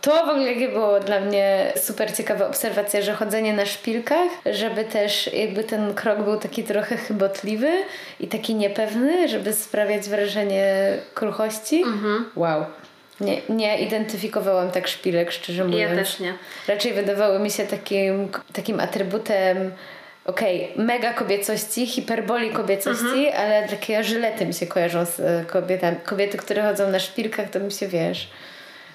[0.00, 5.32] to w ogóle było dla mnie super ciekawa obserwacja, że chodzenie na szpilkach, żeby też
[5.32, 7.70] jakby ten krok był taki trochę chybotliwy
[8.20, 11.84] i taki niepewny, żeby sprawiać wrażenie kruchości.
[12.36, 12.64] Wow.
[13.20, 15.90] Nie, nie identyfikowałam tak szpilek, szczerze mówiąc.
[15.90, 16.34] Ja też nie.
[16.68, 19.72] Raczej wydawały mi się takim, takim atrybutem
[20.26, 25.96] okej, mega kobiecości, hiperboli kobiecości, ale takie żylety mi się kojarzą z e, kobietami.
[26.04, 28.30] Kobiety, które chodzą na szpilkach, to mi się, wiesz,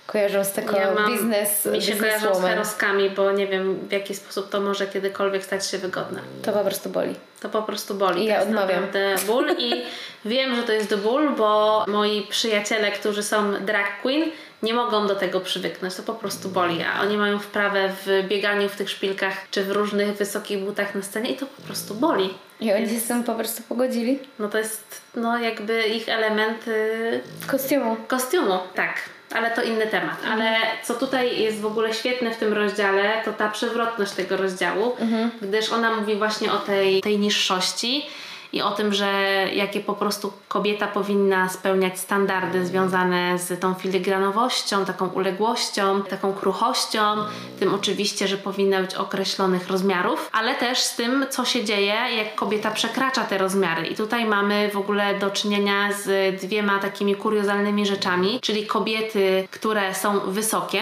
[0.08, 3.92] kojarzą z taką Ja mam- biznes Mi się kojarzą z heroskami, bo nie wiem w
[3.92, 6.22] jaki sposób to może kiedykolwiek stać się wygodne.
[6.42, 7.16] To po prostu boli.
[7.42, 8.24] To po prostu boli.
[8.24, 8.88] I ja odmawiam.
[9.28, 9.84] ból i
[10.26, 14.32] wiem, że to jest ból, bo moi przyjaciele, którzy są drag queen,
[14.64, 15.96] nie mogą do tego przywyknąć.
[15.96, 19.72] To po prostu boli, a oni mają wprawę w bieganiu w tych szpilkach czy w
[19.72, 22.34] różnych wysokich butach na scenie i to po prostu boli.
[22.60, 24.20] I oni się z tym po prostu pogodzili.
[24.40, 27.98] No to jest no jakby ich element y, Kostiumu.
[28.08, 28.60] kostiumu.
[28.76, 28.94] Tak.
[29.34, 30.18] Ale to inny temat.
[30.32, 34.96] Ale co tutaj jest w ogóle świetne w tym rozdziale, to ta przewrotność tego rozdziału,
[35.42, 38.06] gdyż ona mówi właśnie o tej, tej niższości
[38.54, 39.12] i o tym, że
[39.54, 47.16] jakie po prostu kobieta powinna spełniać standardy związane z tą filigranowością, taką uległością, taką kruchością,
[47.60, 52.36] tym oczywiście, że powinna być określonych rozmiarów, ale też z tym, co się dzieje, jak
[52.36, 53.88] kobieta przekracza te rozmiary.
[53.88, 59.96] I tutaj mamy w ogóle do czynienia z dwiema takimi kuriozalnymi rzeczami, czyli kobiety, które
[59.96, 60.82] są wysokie,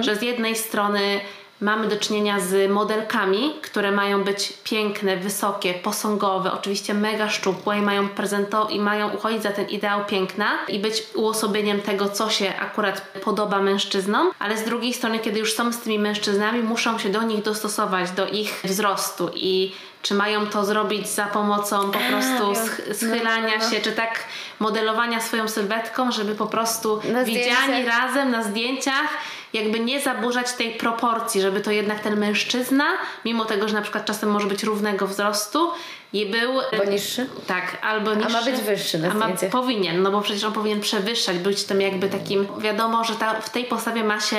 [0.00, 1.20] że z jednej strony
[1.60, 7.82] Mamy do czynienia z modelkami, które mają być piękne, wysokie, posągowe, oczywiście mega szczupłe i
[7.82, 12.52] mają prezento i mają uchodzić za ten ideał piękna i być uosobieniem tego, co się
[12.60, 17.08] akurat podoba mężczyznom, ale z drugiej strony, kiedy już są z tymi mężczyznami, muszą się
[17.08, 22.52] do nich dostosować, do ich wzrostu i czy mają to zrobić za pomocą po prostu
[22.54, 22.64] wiem.
[22.64, 23.70] sch- schylania No, no, no.
[23.70, 24.24] się, czy tak
[24.58, 27.98] modelowania swoją sylwetką, żeby po prostu Na widziani zdjęciach.
[28.00, 29.08] razem na zdjęciach
[29.52, 32.84] jakby nie zaburzać tej proporcji, żeby to jednak ten mężczyzna,
[33.24, 35.70] mimo tego, że na przykład czasem może być równego wzrostu,
[36.12, 36.52] i był...
[36.78, 37.26] Bo niższy.
[37.46, 38.32] Tak, albo niższy.
[38.32, 39.50] ma być wyższy na a ma, zdjęciach.
[39.50, 43.50] Powinien, no bo przecież on powinien przewyższać, być tym jakby takim, wiadomo, że ta, w
[43.50, 44.36] tej postawie ma się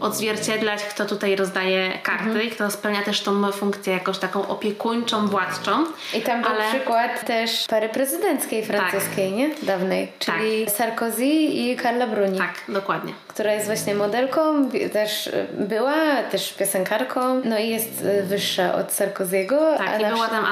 [0.00, 2.46] odzwierciedlać, kto tutaj rozdaje karty Mhm.
[2.46, 5.84] i kto spełnia też tą funkcję jakoś taką opiekuńczą, władczą.
[6.14, 9.50] I tam był Ale- przykład też pary prezydenckiej francuskiej, nie?
[9.62, 10.12] Dawnej.
[10.18, 12.38] Czyli Sarkozy i Carla Bruni.
[12.38, 13.12] Tak, dokładnie.
[13.28, 15.94] Która jest właśnie modelką, też y, była,
[16.30, 19.74] też piosenkarką, no i jest y, wyższa od Sarkoziego.
[19.78, 20.44] Tak, a i była tam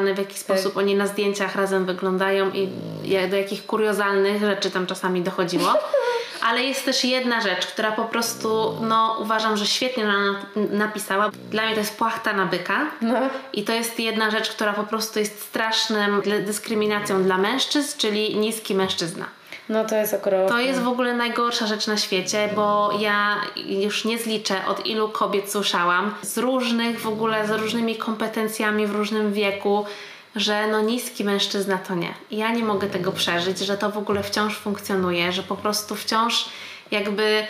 [0.00, 2.68] analizowane w jaki sposób oni na zdjęciach razem wyglądają i
[3.30, 5.74] do jakich kuriozalnych rzeczy tam czasami dochodziło.
[6.48, 11.30] Ale jest też jedna rzecz, która po prostu, no uważam, że świetnie ona napisała.
[11.50, 12.86] Dla mnie to jest płachta na byka.
[13.00, 13.18] No.
[13.52, 18.74] I to jest jedna rzecz, która po prostu jest strasznym dyskryminacją dla mężczyzn, czyli niski
[18.74, 19.24] mężczyzna.
[19.70, 20.48] No to jest okropne.
[20.48, 25.08] To jest w ogóle najgorsza rzecz na świecie, bo ja już nie zliczę od ilu
[25.08, 29.84] kobiet słyszałam z różnych w ogóle, z różnymi kompetencjami w różnym wieku,
[30.36, 32.14] że no niski mężczyzna to nie.
[32.30, 35.94] I ja nie mogę tego przeżyć, że to w ogóle wciąż funkcjonuje, że po prostu
[35.94, 36.48] wciąż
[36.90, 37.46] jakby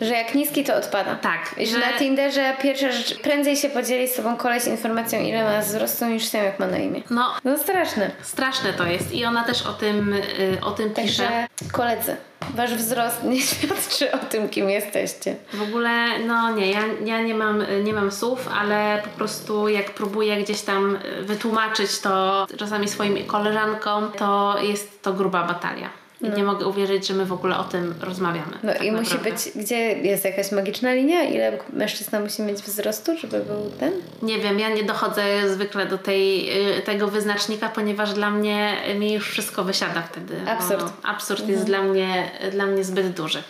[0.00, 1.14] Że jak niski, to odpada.
[1.14, 5.20] Tak, I że że- na Tinderze pierwsza rzecz, prędzej się podzieli z tobą koleś informacją,
[5.20, 7.02] ile ma wzrostu, niż tym, jak ma na imię.
[7.10, 8.10] no No straszne.
[8.22, 11.22] straszne to jest i ona też o tym, y, o tym pisze.
[11.22, 12.16] Także koledzy,
[12.54, 15.36] wasz wzrost nie świadczy o tym, kim jesteście.
[15.52, 19.90] W ogóle, no nie, ja, ja nie, mam, nie mam słów, ale po prostu jak
[19.90, 25.90] próbuję gdzieś tam y, wytłumaczyć to czasami swoim koleżankom, to jest to gruba batalia.
[26.22, 28.58] I nie mogę uwierzyć, że my w ogóle o tym rozmawiamy.
[28.62, 29.30] No tak i musi naprawdę.
[29.30, 31.22] być, gdzie jest jakaś magiczna linia?
[31.22, 33.92] Ile mężczyzna musi mieć wzrostu, żeby był ten?
[34.22, 38.94] Nie wiem, ja nie dochodzę zwykle do tej, y, tego wyznacznika, ponieważ dla mnie y,
[38.94, 40.40] mi już wszystko wysiada wtedy.
[40.46, 40.92] Absurd.
[41.02, 43.42] absurd jest dla mnie, dla mnie zbyt duży.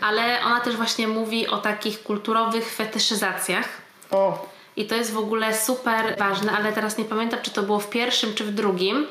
[0.00, 3.68] Ale ona też właśnie mówi o takich kulturowych fetyszyzacjach.
[4.10, 4.48] O.
[4.76, 7.90] I to jest w ogóle super ważne, ale teraz nie pamiętam, czy to było w
[7.90, 9.06] pierwszym, czy w drugim.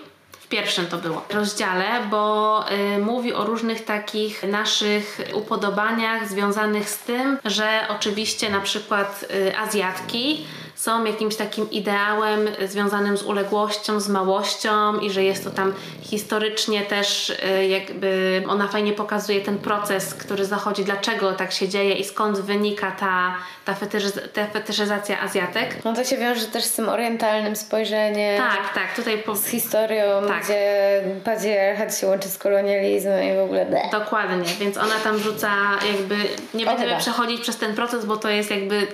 [0.49, 1.25] Pierwszym to było.
[1.29, 8.61] Rozdziale, bo y, mówi o różnych takich naszych upodobaniach związanych z tym, że oczywiście na
[8.61, 10.45] przykład y, Azjatki
[10.79, 16.81] są jakimś takim ideałem związanym z uległością, z małością i że jest to tam historycznie
[16.81, 22.03] też y, jakby ona fajnie pokazuje ten proces, który zachodzi, dlaczego tak się dzieje i
[22.03, 25.75] skąd wynika ta, ta, fetyszyz- ta fetyszyzacja Azjatek.
[25.85, 28.37] No to się wiąże też z tym orientalnym spojrzeniem.
[28.43, 30.43] Tak, tak, tutaj po, Z historią, Tak.
[30.43, 33.91] gdzie patriarchat się łączy z kolonializmem i w ogóle bleh.
[33.91, 35.49] Dokładnie, więc ona tam rzuca
[35.93, 36.15] jakby,
[36.53, 36.97] nie będziemy Ochyda.
[36.99, 38.87] przechodzić przez ten proces, bo to jest jakby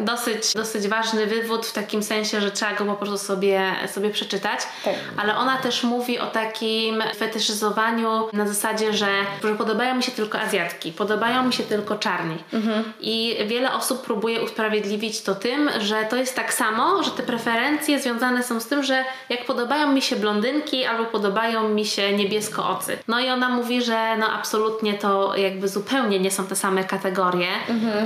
[0.00, 4.60] dosyć, dosyć ważny wywód w takim sensie, że trzeba go po prostu sobie, sobie przeczytać.
[4.84, 4.94] Tak.
[5.16, 9.08] Ale ona też mówi o takim fetyszyzowaniu na zasadzie, że,
[9.44, 12.36] że podobają mi się tylko Azjatki, podobają mi się tylko czarni.
[12.52, 12.92] Mhm.
[13.00, 18.00] I wiele osób próbuje usprawiedliwić to tym, że to jest tak samo, że te preferencje
[18.00, 22.98] związane są z tym, że jak podobają mi się blondynki albo podobają mi się niebieskoocy.
[23.08, 27.48] No i ona mówi, że no absolutnie to jakby zupełnie nie są te same kategorie,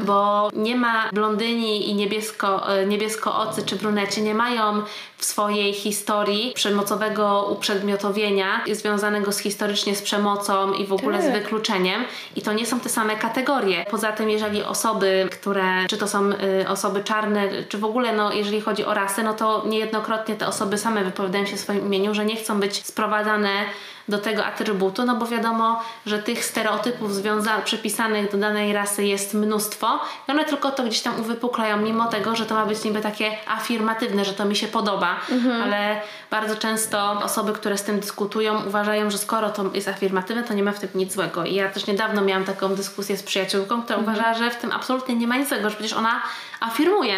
[0.05, 4.83] bo nie ma blondyni i niebiesko, e, niebieskoocy czy bruneci nie mają
[5.17, 11.27] w swojej historii przemocowego uprzedmiotowienia związanego z historycznie z przemocą i w ogóle tak.
[11.27, 12.05] z wykluczeniem
[12.37, 13.87] i to nie są te same kategorie.
[13.91, 18.33] Poza tym, jeżeli osoby, które, czy to są y, osoby czarne, czy w ogóle, no,
[18.33, 22.15] jeżeli chodzi o rasę, no to niejednokrotnie te osoby same wypowiadają się w swoim imieniu,
[22.15, 23.49] że nie chcą być sprowadzane
[24.09, 29.35] do tego atrybutu, no bo wiadomo, że tych stereotypów związanych, przypisanych do danej rasy jest
[29.35, 33.01] mnóstwo i one tylko to gdzieś tam uwypuklają, mimo tego, że to ma być niby
[33.01, 35.63] takie afirmatywne, że to mi się podoba, mhm.
[35.63, 40.55] ale bardzo często osoby, które z tym dyskutują, uważają, że skoro to jest afirmatywne, to
[40.55, 41.45] nie ma w tym nic złego.
[41.45, 44.03] I ja też niedawno miałam taką dyskusję z przyjaciółką, która mhm.
[44.17, 46.23] uważała, że w tym absolutnie nie ma nic złego, że przecież ona
[46.61, 47.15] afirmuje.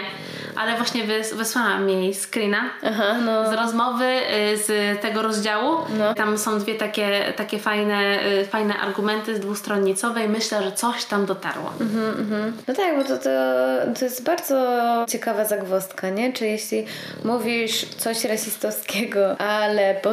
[0.57, 3.51] Ale właśnie wys wysłałam jej screena Aha, no.
[3.51, 5.77] z rozmowy y, z tego rozdziału.
[5.99, 6.15] No.
[6.15, 11.27] Tam są dwie takie, takie fajne, y, fajne argumenty dwustronnicowe i myślę, że coś tam
[11.27, 11.73] dotarło.
[11.81, 12.57] Mhm, mhm.
[12.69, 13.31] No tak, bo to, to,
[13.99, 14.57] to jest bardzo
[15.09, 16.33] ciekawa zagwozdka, nie?
[16.33, 16.85] Czy jeśli
[17.25, 20.11] mówisz coś rasistowskiego, ale po,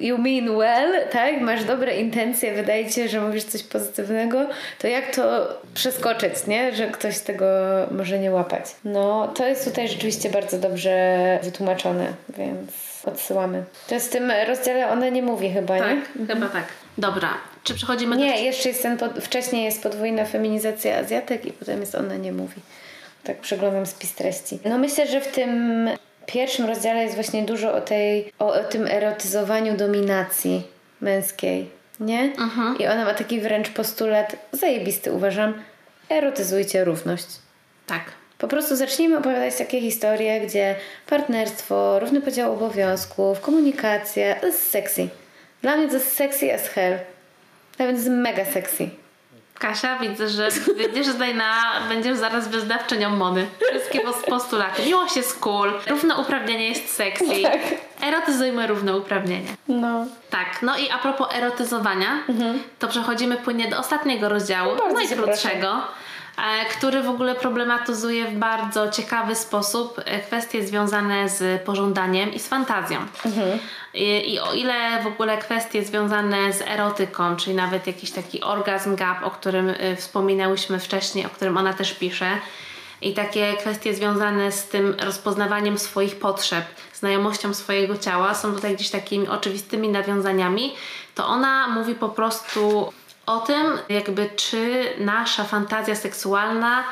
[0.00, 1.40] you mean well, tak?
[1.40, 4.46] Masz dobre intencje, wydaje ci się, że mówisz coś pozytywnego,
[4.78, 6.76] to jak to przeskoczyć, nie?
[6.76, 7.44] Że ktoś tego
[7.90, 8.64] może nie łapać.
[8.84, 13.64] No, to jest tutaj rzeczywiście bardzo dobrze wytłumaczone, więc odsyłamy.
[13.88, 16.26] To jest w tym rozdziale ona nie mówi chyba, tak, nie?
[16.26, 16.64] Chyba tak.
[16.98, 17.28] Dobra,
[17.64, 18.32] czy przechodzimy nie, do...
[18.32, 19.12] Nie, jeszcze jest ten, pod...
[19.24, 22.60] wcześniej jest podwójna feminizacja Azjatek i potem jest ona nie mówi.
[23.24, 24.58] Tak przeglądam spis treści.
[24.64, 25.88] No myślę, że w tym
[26.26, 30.62] pierwszym rozdziale jest właśnie dużo o tej, o, o tym erotyzowaniu dominacji
[31.00, 32.20] męskiej, nie?
[32.20, 32.78] Mhm.
[32.78, 35.54] I ona ma taki wręcz postulat zajebisty, uważam,
[36.08, 37.26] erotyzujcie równość.
[37.86, 38.02] Tak.
[38.42, 40.74] Po prostu zacznijmy opowiadać takie historie, gdzie
[41.06, 45.08] partnerstwo, równy podział obowiązków, komunikacja, to jest sexy.
[45.62, 46.98] Dla mnie to jest sexy as hell.
[47.78, 48.88] Nawet jest mega sexy.
[49.58, 53.46] Kasia, widzę, że będziesz tutaj na, będziesz zaraz wyznawczynią mody.
[53.70, 54.82] Wszystkie postulaty.
[54.86, 57.42] Miłość jest cool, równouprawnienie jest sexy.
[57.42, 57.60] Tak.
[58.02, 59.48] Erotyzujmy równouprawnienie.
[59.68, 60.06] No.
[60.30, 62.62] Tak, no i a propos erotyzowania, mhm.
[62.78, 65.82] to przechodzimy płynnie do ostatniego rozdziału, najkrótszego.
[66.70, 72.48] Który w ogóle problematyzuje w bardzo ciekawy sposób e, kwestie związane z pożądaniem i z
[72.48, 72.98] fantazją.
[73.26, 73.58] Mhm.
[73.94, 78.96] I, I, o ile w ogóle kwestie związane z erotyką, czyli nawet jakiś taki orgazm
[78.96, 82.38] gap, o którym y, wspominałyśmy wcześniej, o którym ona też pisze,
[83.02, 86.64] i takie kwestie związane z tym rozpoznawaniem swoich potrzeb,
[86.94, 90.74] znajomością swojego ciała są tutaj gdzieś takimi oczywistymi nawiązaniami,
[91.14, 92.92] to ona mówi po prostu
[93.26, 96.84] o tym, jakby czy nasza fantazja seksualna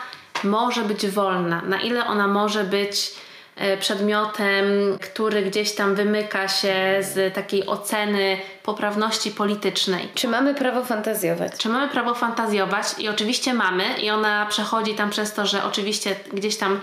[0.45, 3.13] może być wolna, na ile ona może być
[3.57, 4.65] e, przedmiotem,
[5.01, 10.09] który gdzieś tam wymyka się z takiej oceny poprawności politycznej.
[10.15, 11.53] Czy mamy prawo fantazjować?
[11.59, 12.87] Czy mamy prawo fantazjować?
[12.99, 16.81] I oczywiście mamy, i ona przechodzi tam przez to, że oczywiście gdzieś tam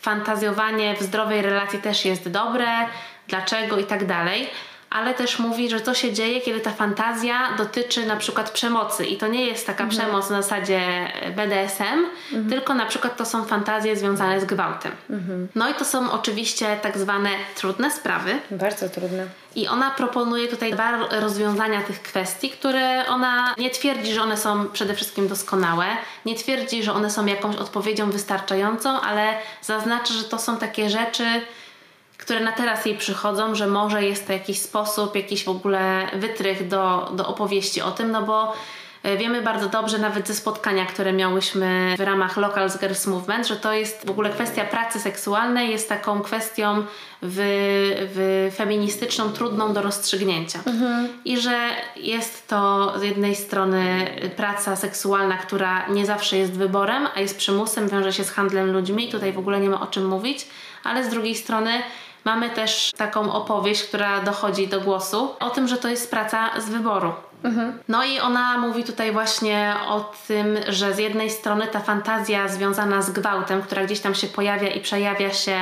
[0.00, 2.66] fantazjowanie w zdrowej relacji też jest dobre,
[3.28, 4.48] dlaczego i tak dalej
[4.90, 9.16] ale też mówi, że co się dzieje, kiedy ta fantazja dotyczy na przykład przemocy i
[9.16, 10.00] to nie jest taka mhm.
[10.00, 10.80] przemoc na zasadzie
[11.36, 12.50] BDSM, mhm.
[12.50, 14.92] tylko na przykład to są fantazje związane z gwałtem.
[15.10, 15.48] Mhm.
[15.54, 18.38] No i to są oczywiście tak zwane trudne sprawy.
[18.50, 19.26] Bardzo trudne.
[19.56, 24.68] I ona proponuje tutaj dwa rozwiązania tych kwestii, które ona nie twierdzi, że one są
[24.68, 25.86] przede wszystkim doskonałe,
[26.26, 31.24] nie twierdzi, że one są jakąś odpowiedzią wystarczającą, ale zaznacza, że to są takie rzeczy,
[32.28, 36.68] które na teraz jej przychodzą, że może jest to jakiś sposób, jakiś w ogóle wytrych
[36.68, 38.54] do, do opowieści o tym, no bo
[39.02, 43.56] e, Wiemy bardzo dobrze, nawet ze spotkania, które miałyśmy w ramach Local Girls Movement, że
[43.56, 46.84] to jest w ogóle kwestia pracy seksualnej, jest taką kwestią
[47.22, 47.36] w,
[48.14, 50.58] w feministyczną, trudną do rozstrzygnięcia.
[50.66, 51.08] Mhm.
[51.24, 51.58] I że
[51.96, 57.88] jest to z jednej strony praca seksualna, która nie zawsze jest wyborem, a jest przymusem,
[57.88, 60.46] wiąże się z handlem ludźmi, tutaj w ogóle nie ma o czym mówić,
[60.84, 61.82] ale z drugiej strony
[62.24, 66.68] Mamy też taką opowieść, która dochodzi do głosu o tym, że to jest praca z
[66.68, 67.12] wyboru.
[67.44, 67.78] Mhm.
[67.88, 73.02] No i ona mówi tutaj właśnie o tym, że z jednej strony ta fantazja związana
[73.02, 75.60] z gwałtem, która gdzieś tam się pojawia i przejawia się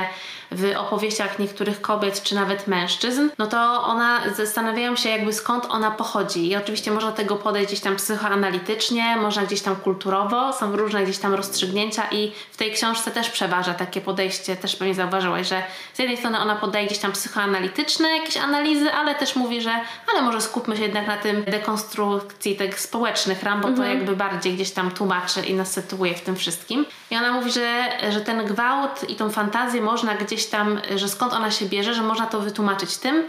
[0.51, 5.91] w opowieściach niektórych kobiet czy nawet mężczyzn, no to ona zastanawiają się jakby skąd ona
[5.91, 6.47] pochodzi.
[6.47, 11.17] I oczywiście można tego podejść gdzieś tam psychoanalitycznie, można gdzieś tam kulturowo, są różne gdzieś
[11.17, 15.99] tam rozstrzygnięcia i w tej książce też przeważa takie podejście, też pewnie zauważyłaś, że z
[15.99, 19.71] jednej strony ona podaje gdzieś tam psychoanalityczne jakieś analizy, ale też mówi, że
[20.13, 23.89] ale może skupmy się jednak na tym dekonstrukcji tych społecznych ram, bo mhm.
[23.89, 26.85] to jakby bardziej gdzieś tam tłumaczy i nas sytuuje w tym wszystkim.
[27.11, 31.33] I ona mówi, że, że ten gwałt i tą fantazję można gdzieś tam, że skąd
[31.33, 33.23] ona się bierze, że można to wytłumaczyć tym,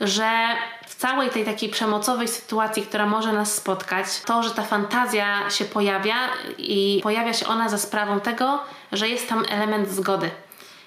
[0.00, 0.30] że
[0.86, 5.64] w całej tej takiej przemocowej sytuacji, która może nas spotkać, to, że ta fantazja się
[5.64, 6.16] pojawia
[6.58, 8.60] i pojawia się ona za sprawą tego,
[8.92, 10.30] że jest tam element zgody.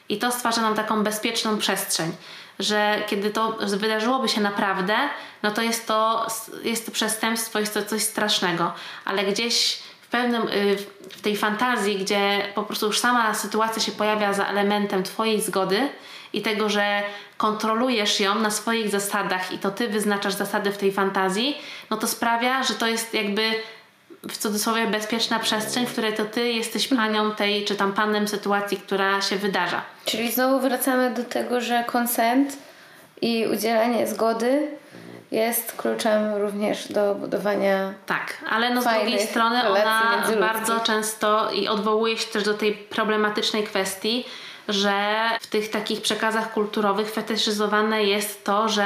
[0.10, 2.12] I to stwarza nam taką bezpieczną przestrzeń,
[2.60, 4.95] że kiedy to wydarzyłoby się naprawdę,
[5.43, 6.28] no to jest to,
[6.63, 8.74] jest to przestępstwo, jest to coś strasznego,
[9.06, 9.80] ale gdzieś
[10.12, 10.78] pewnym, y,
[11.10, 15.89] w tej fantazji, gdzie po prostu już sama sytuacja się pojawia za elementem Twojej zgody
[16.34, 17.04] i tego, że
[17.38, 21.58] kontrolujesz ją na swoich zasadach i to Ty wyznaczasz zasady w tej fantazji,
[21.89, 23.41] no to sprawia, że to jest jakby
[24.30, 28.78] w cudzysłowie bezpieczna przestrzeń, w której to ty jesteś panią tej, czy tam panem sytuacji,
[28.78, 29.82] która się wydarza.
[30.05, 32.57] Czyli znowu wracamy do tego, że konsent
[33.22, 34.68] i udzielanie zgody
[35.32, 37.94] jest kluczem również do budowania.
[38.06, 42.74] Tak, ale no z drugiej strony ona bardzo często i odwołuje się też do tej
[42.74, 44.26] problematycznej kwestii,
[44.68, 44.94] że
[45.42, 48.86] w tych takich przekazach kulturowych fetyszyzowane jest to, że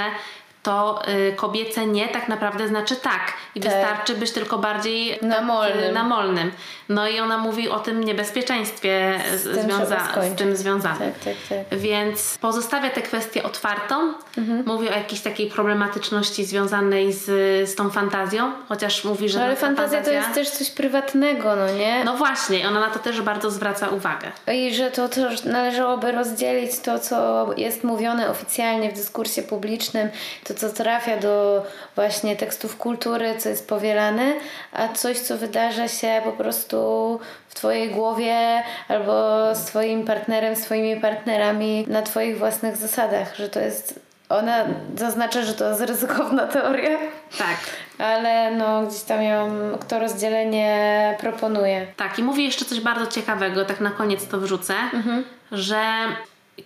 [0.66, 3.34] to y, kobiece nie tak naprawdę znaczy tak.
[3.55, 3.72] I tak.
[3.72, 5.84] wystarczy być tylko bardziej namolnym.
[5.84, 6.51] Y, namolnym.
[6.89, 11.13] No i ona mówi o tym niebezpieczeństwie z, z, związa- z tym związanym.
[11.13, 14.13] Tak, tak, tak, Więc pozostawia tę kwestię otwartą.
[14.38, 14.63] Mhm.
[14.66, 17.26] Mówi o jakiejś takiej problematyczności związanej z,
[17.70, 19.39] z tą fantazją, chociaż mówi, że.
[19.39, 22.03] No, ale fantazja, fantazja to jest też coś prywatnego, no nie?
[22.03, 24.32] No właśnie, ona na to też bardzo zwraca uwagę.
[24.53, 30.09] I że to też należałoby rozdzielić to, co jest mówione oficjalnie w dyskursie publicznym,
[30.43, 34.34] to co trafia do właśnie tekstów kultury, co jest powielane,
[34.72, 39.16] a coś, co wydarza się po prostu w Twojej głowie albo
[39.56, 44.66] z Twoim partnerem, swoimi partnerami na Twoich własnych zasadach, że to jest ona
[44.97, 46.97] zaznacza, że to jest ryzykowna teoria.
[47.38, 47.58] Tak.
[47.97, 49.49] Ale no gdzieś tam ją
[49.88, 51.88] to rozdzielenie proponuje.
[51.97, 55.24] Tak, i mówi jeszcze coś bardzo ciekawego, tak na koniec to wrzucę, mhm.
[55.51, 55.82] że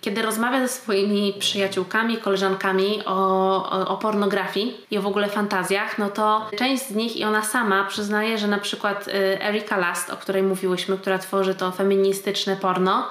[0.00, 3.12] kiedy rozmawia ze swoimi przyjaciółkami, koleżankami o,
[3.70, 7.42] o, o, pornografii i o w ogóle fantazjach, no to część z nich i ona
[7.42, 9.12] sama przyznaje, że na przykład y,
[9.42, 13.08] Erika Last, o której mówiłyśmy, która tworzy to feministyczne porno,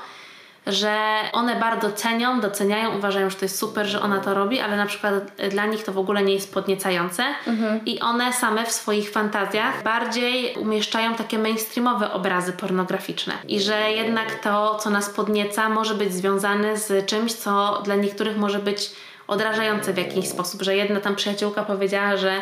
[0.68, 0.98] że
[1.34, 4.86] one bardzo cenią, doceniają, uważają, że to jest super, że ona to robi, ale na
[4.86, 5.14] przykład
[5.52, 7.24] dla nich to w ogóle nie jest podniecające.
[7.48, 7.86] Mhm.
[7.86, 13.34] i one same w swoich fantazjach bardziej umieszczają takie mainstreamowe obrazy pornograficzne.
[13.48, 18.38] I że jednak to, co nas podnieca, może być związane z czymś, co dla niektórych
[18.38, 18.92] może być
[19.28, 22.34] odrażające w jakiś sposób, że jedna tam przyjaciółka powiedziała, że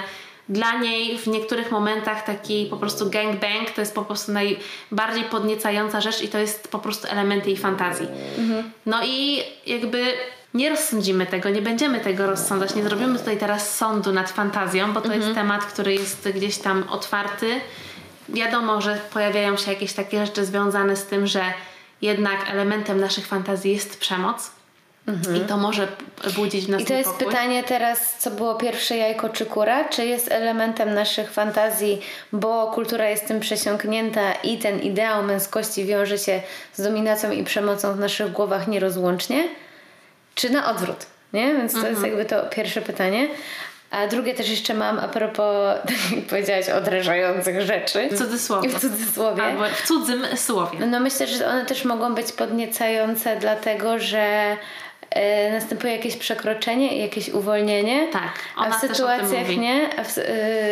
[0.49, 6.01] dla niej w niektórych momentach taki po prostu gangbang to jest po prostu najbardziej podniecająca
[6.01, 8.07] rzecz i to jest po prostu element jej fantazji.
[8.37, 8.71] Mhm.
[8.85, 10.13] No i jakby
[10.53, 15.01] nie rozsądzimy tego, nie będziemy tego rozsądzać, nie zrobimy tutaj teraz sądu nad fantazją, bo
[15.01, 15.21] to mhm.
[15.21, 17.61] jest temat, który jest gdzieś tam otwarty.
[18.29, 21.41] Wiadomo, że pojawiają się jakieś takie rzeczy związane z tym, że
[22.01, 24.56] jednak elementem naszych fantazji jest przemoc.
[25.07, 25.37] Mhm.
[25.37, 25.87] I to może
[26.35, 27.27] budzić w nas I to jest niepokój.
[27.27, 29.89] pytanie teraz, co było pierwsze jajko czy kura?
[29.89, 32.01] Czy jest elementem naszych fantazji,
[32.31, 36.41] bo kultura jest tym przesiąknięta i ten ideał męskości wiąże się
[36.73, 39.43] z dominacją i przemocą w naszych głowach nierozłącznie?
[40.35, 41.05] Czy na odwrót?
[41.33, 41.53] Nie?
[41.53, 41.95] Więc to mhm.
[41.95, 43.27] jest jakby to pierwsze pytanie.
[43.91, 48.09] A drugie też jeszcze mam a propos, tak jak powiedziałaś, odrażających rzeczy.
[48.11, 48.69] W cudzysłowie.
[48.69, 49.43] W cudzysłowie.
[49.43, 50.85] Albo w cudzym słowie.
[50.85, 54.57] No myślę, że one też mogą być podniecające, dlatego że
[55.51, 58.07] następuje jakieś przekroczenie i jakieś uwolnienie.
[58.11, 58.33] Tak.
[58.55, 59.89] a w sytuacjach nie.
[60.03, 60.23] W, e,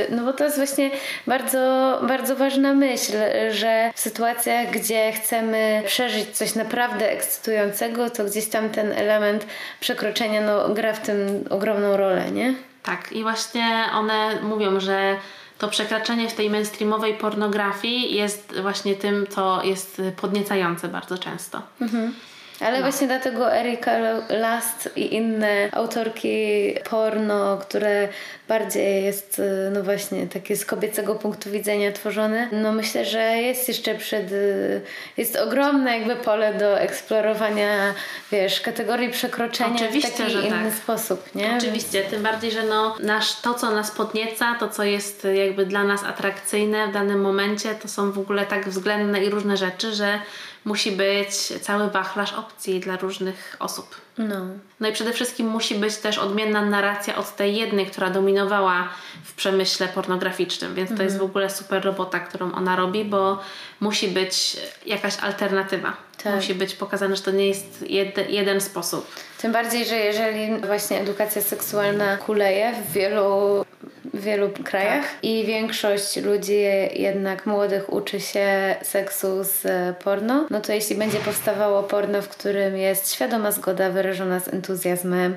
[0.10, 0.92] no bo to jest właśnie
[1.28, 1.60] bardzo,
[2.08, 3.14] bardzo ważna myśl,
[3.52, 9.46] że w sytuacjach, gdzie chcemy przeżyć coś naprawdę ekscytującego, to gdzieś tam ten element
[9.80, 12.54] przekroczenia no, gra w tym ogromną rolę, nie?
[12.84, 13.12] Tak.
[13.12, 15.16] I właśnie one mówią, że
[15.58, 21.62] to przekraczanie w tej mainstreamowej pornografii jest właśnie tym, co jest podniecające bardzo często.
[21.82, 22.14] Mhm.
[22.60, 22.84] Ale no.
[22.84, 24.00] właśnie dlatego Erika
[24.30, 28.08] Last i inne autorki porno, które
[28.48, 33.68] bardziej jest, y, no właśnie, takie z kobiecego punktu widzenia tworzone, no myślę, że jest
[33.68, 34.82] jeszcze przed, y,
[35.18, 37.94] jest ogromne jakby pole do eksplorowania,
[38.32, 40.74] wiesz, kategorii przekroczenia Oczywiście, w taki że inny tak.
[40.74, 41.58] sposób, nie?
[41.58, 45.84] Oczywiście, tym bardziej, że no nasz, to, co nas podnieca, to, co jest jakby dla
[45.84, 50.20] nas atrakcyjne w danym momencie, to są w ogóle tak względne i różne rzeczy, że
[50.66, 54.05] musi być cały wachlarz opcji dla różnych osób.
[54.18, 54.46] No.
[54.80, 58.90] no i przede wszystkim musi być też odmienna narracja od tej jednej, która dominowała
[59.24, 61.20] w przemyśle pornograficznym, więc to jest mhm.
[61.20, 63.40] w ogóle super robota, którą ona robi, bo
[63.80, 65.94] musi być jakaś alternatywa.
[66.24, 66.36] Tak.
[66.36, 69.08] Musi być pokazane, że to nie jest jed, jeden sposób.
[69.42, 73.66] Tym bardziej, że jeżeli właśnie edukacja seksualna kuleje w wielu
[74.14, 75.24] w wielu krajach Tak.
[75.24, 76.62] i większość ludzi
[76.94, 79.64] jednak młodych uczy się seksu z
[80.04, 85.36] porno, no to jeśli będzie powstawało porno, w którym jest świadoma zgoda wyrażona z entuzjazmem,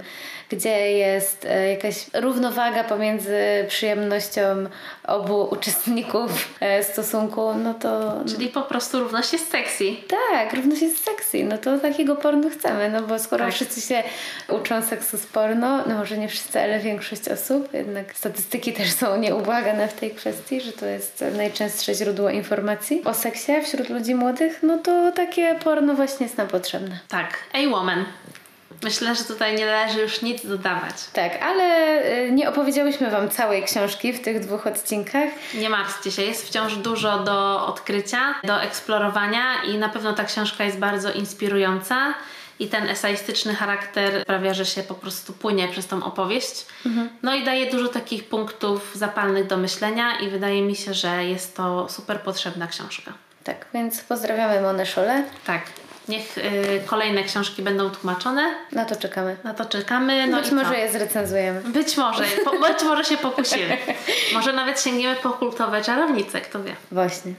[0.51, 3.39] gdzie jest e, jakaś równowaga pomiędzy
[3.69, 4.41] przyjemnością
[5.07, 9.85] obu uczestników e, stosunku, no to Czyli po prostu równość jest sexy.
[10.33, 13.55] tak, równość jest sexy, no to takiego porno chcemy, no bo skoro Tak.
[13.55, 14.03] wszyscy się
[14.49, 19.19] uczą seksu z porno, no może nie wszyscy, ale większość osób, jednak statystyki też są
[19.19, 24.59] nieubłagane w tej kwestii, że to jest najczęstsze źródło informacji o seksie wśród ludzi młodych,
[24.63, 26.99] no to takie porno właśnie jest nam potrzebne.
[27.09, 27.39] Tak.
[27.55, 28.05] Ej, woman.
[28.83, 30.95] Myślę, że tutaj nie należy już nic dodawać.
[31.13, 35.29] Tak, ale y, nie opowiedziałyśmy Wam całej książki w tych dwóch odcinkach.
[35.55, 40.65] Nie martwcie się, jest wciąż dużo do odkrycia, do eksplorowania i na pewno ta książka
[40.65, 42.15] jest bardzo inspirująca
[42.59, 46.67] i ten eseistyczny charakter sprawia, że się po prostu płynie przez tą opowieść.
[47.23, 51.57] No i daje dużo takich punktów zapalnych do myślenia i wydaje mi się, że jest
[51.57, 53.13] to super potrzebna książka.
[53.45, 55.25] Tak, więc pozdrawiamy Monę Szole.
[55.47, 55.63] Tak,
[56.09, 56.43] niech y,
[56.87, 59.37] kolejne książki będą tłumaczone, Na to czekamy.
[59.45, 60.27] na to czekamy.
[60.27, 60.75] No Być i może co?
[60.75, 61.61] je zrecenzujemy.
[61.61, 63.79] Być może, po, być może się pokusimy.
[64.35, 66.77] Może nawet sięgniemy po kultowe czarownice, kto wie.
[66.93, 67.33] Właśnie.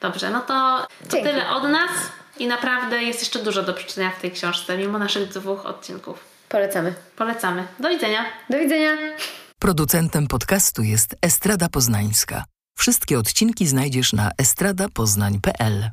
[0.00, 1.90] Dobrze, no to, to tyle od nas
[2.38, 6.24] i naprawdę jest jeszcze dużo do przeczytania w tej książce, mimo naszych dwóch odcinków.
[6.48, 6.94] Polecamy.
[7.16, 7.66] Polecamy.
[7.80, 8.24] Do widzenia.
[8.50, 8.90] Do widzenia.
[9.58, 12.44] Producentem podcastu jest Estrada Poznańska.
[12.78, 15.90] Wszystkie odcinki znajdziesz na estradapoznań.pl.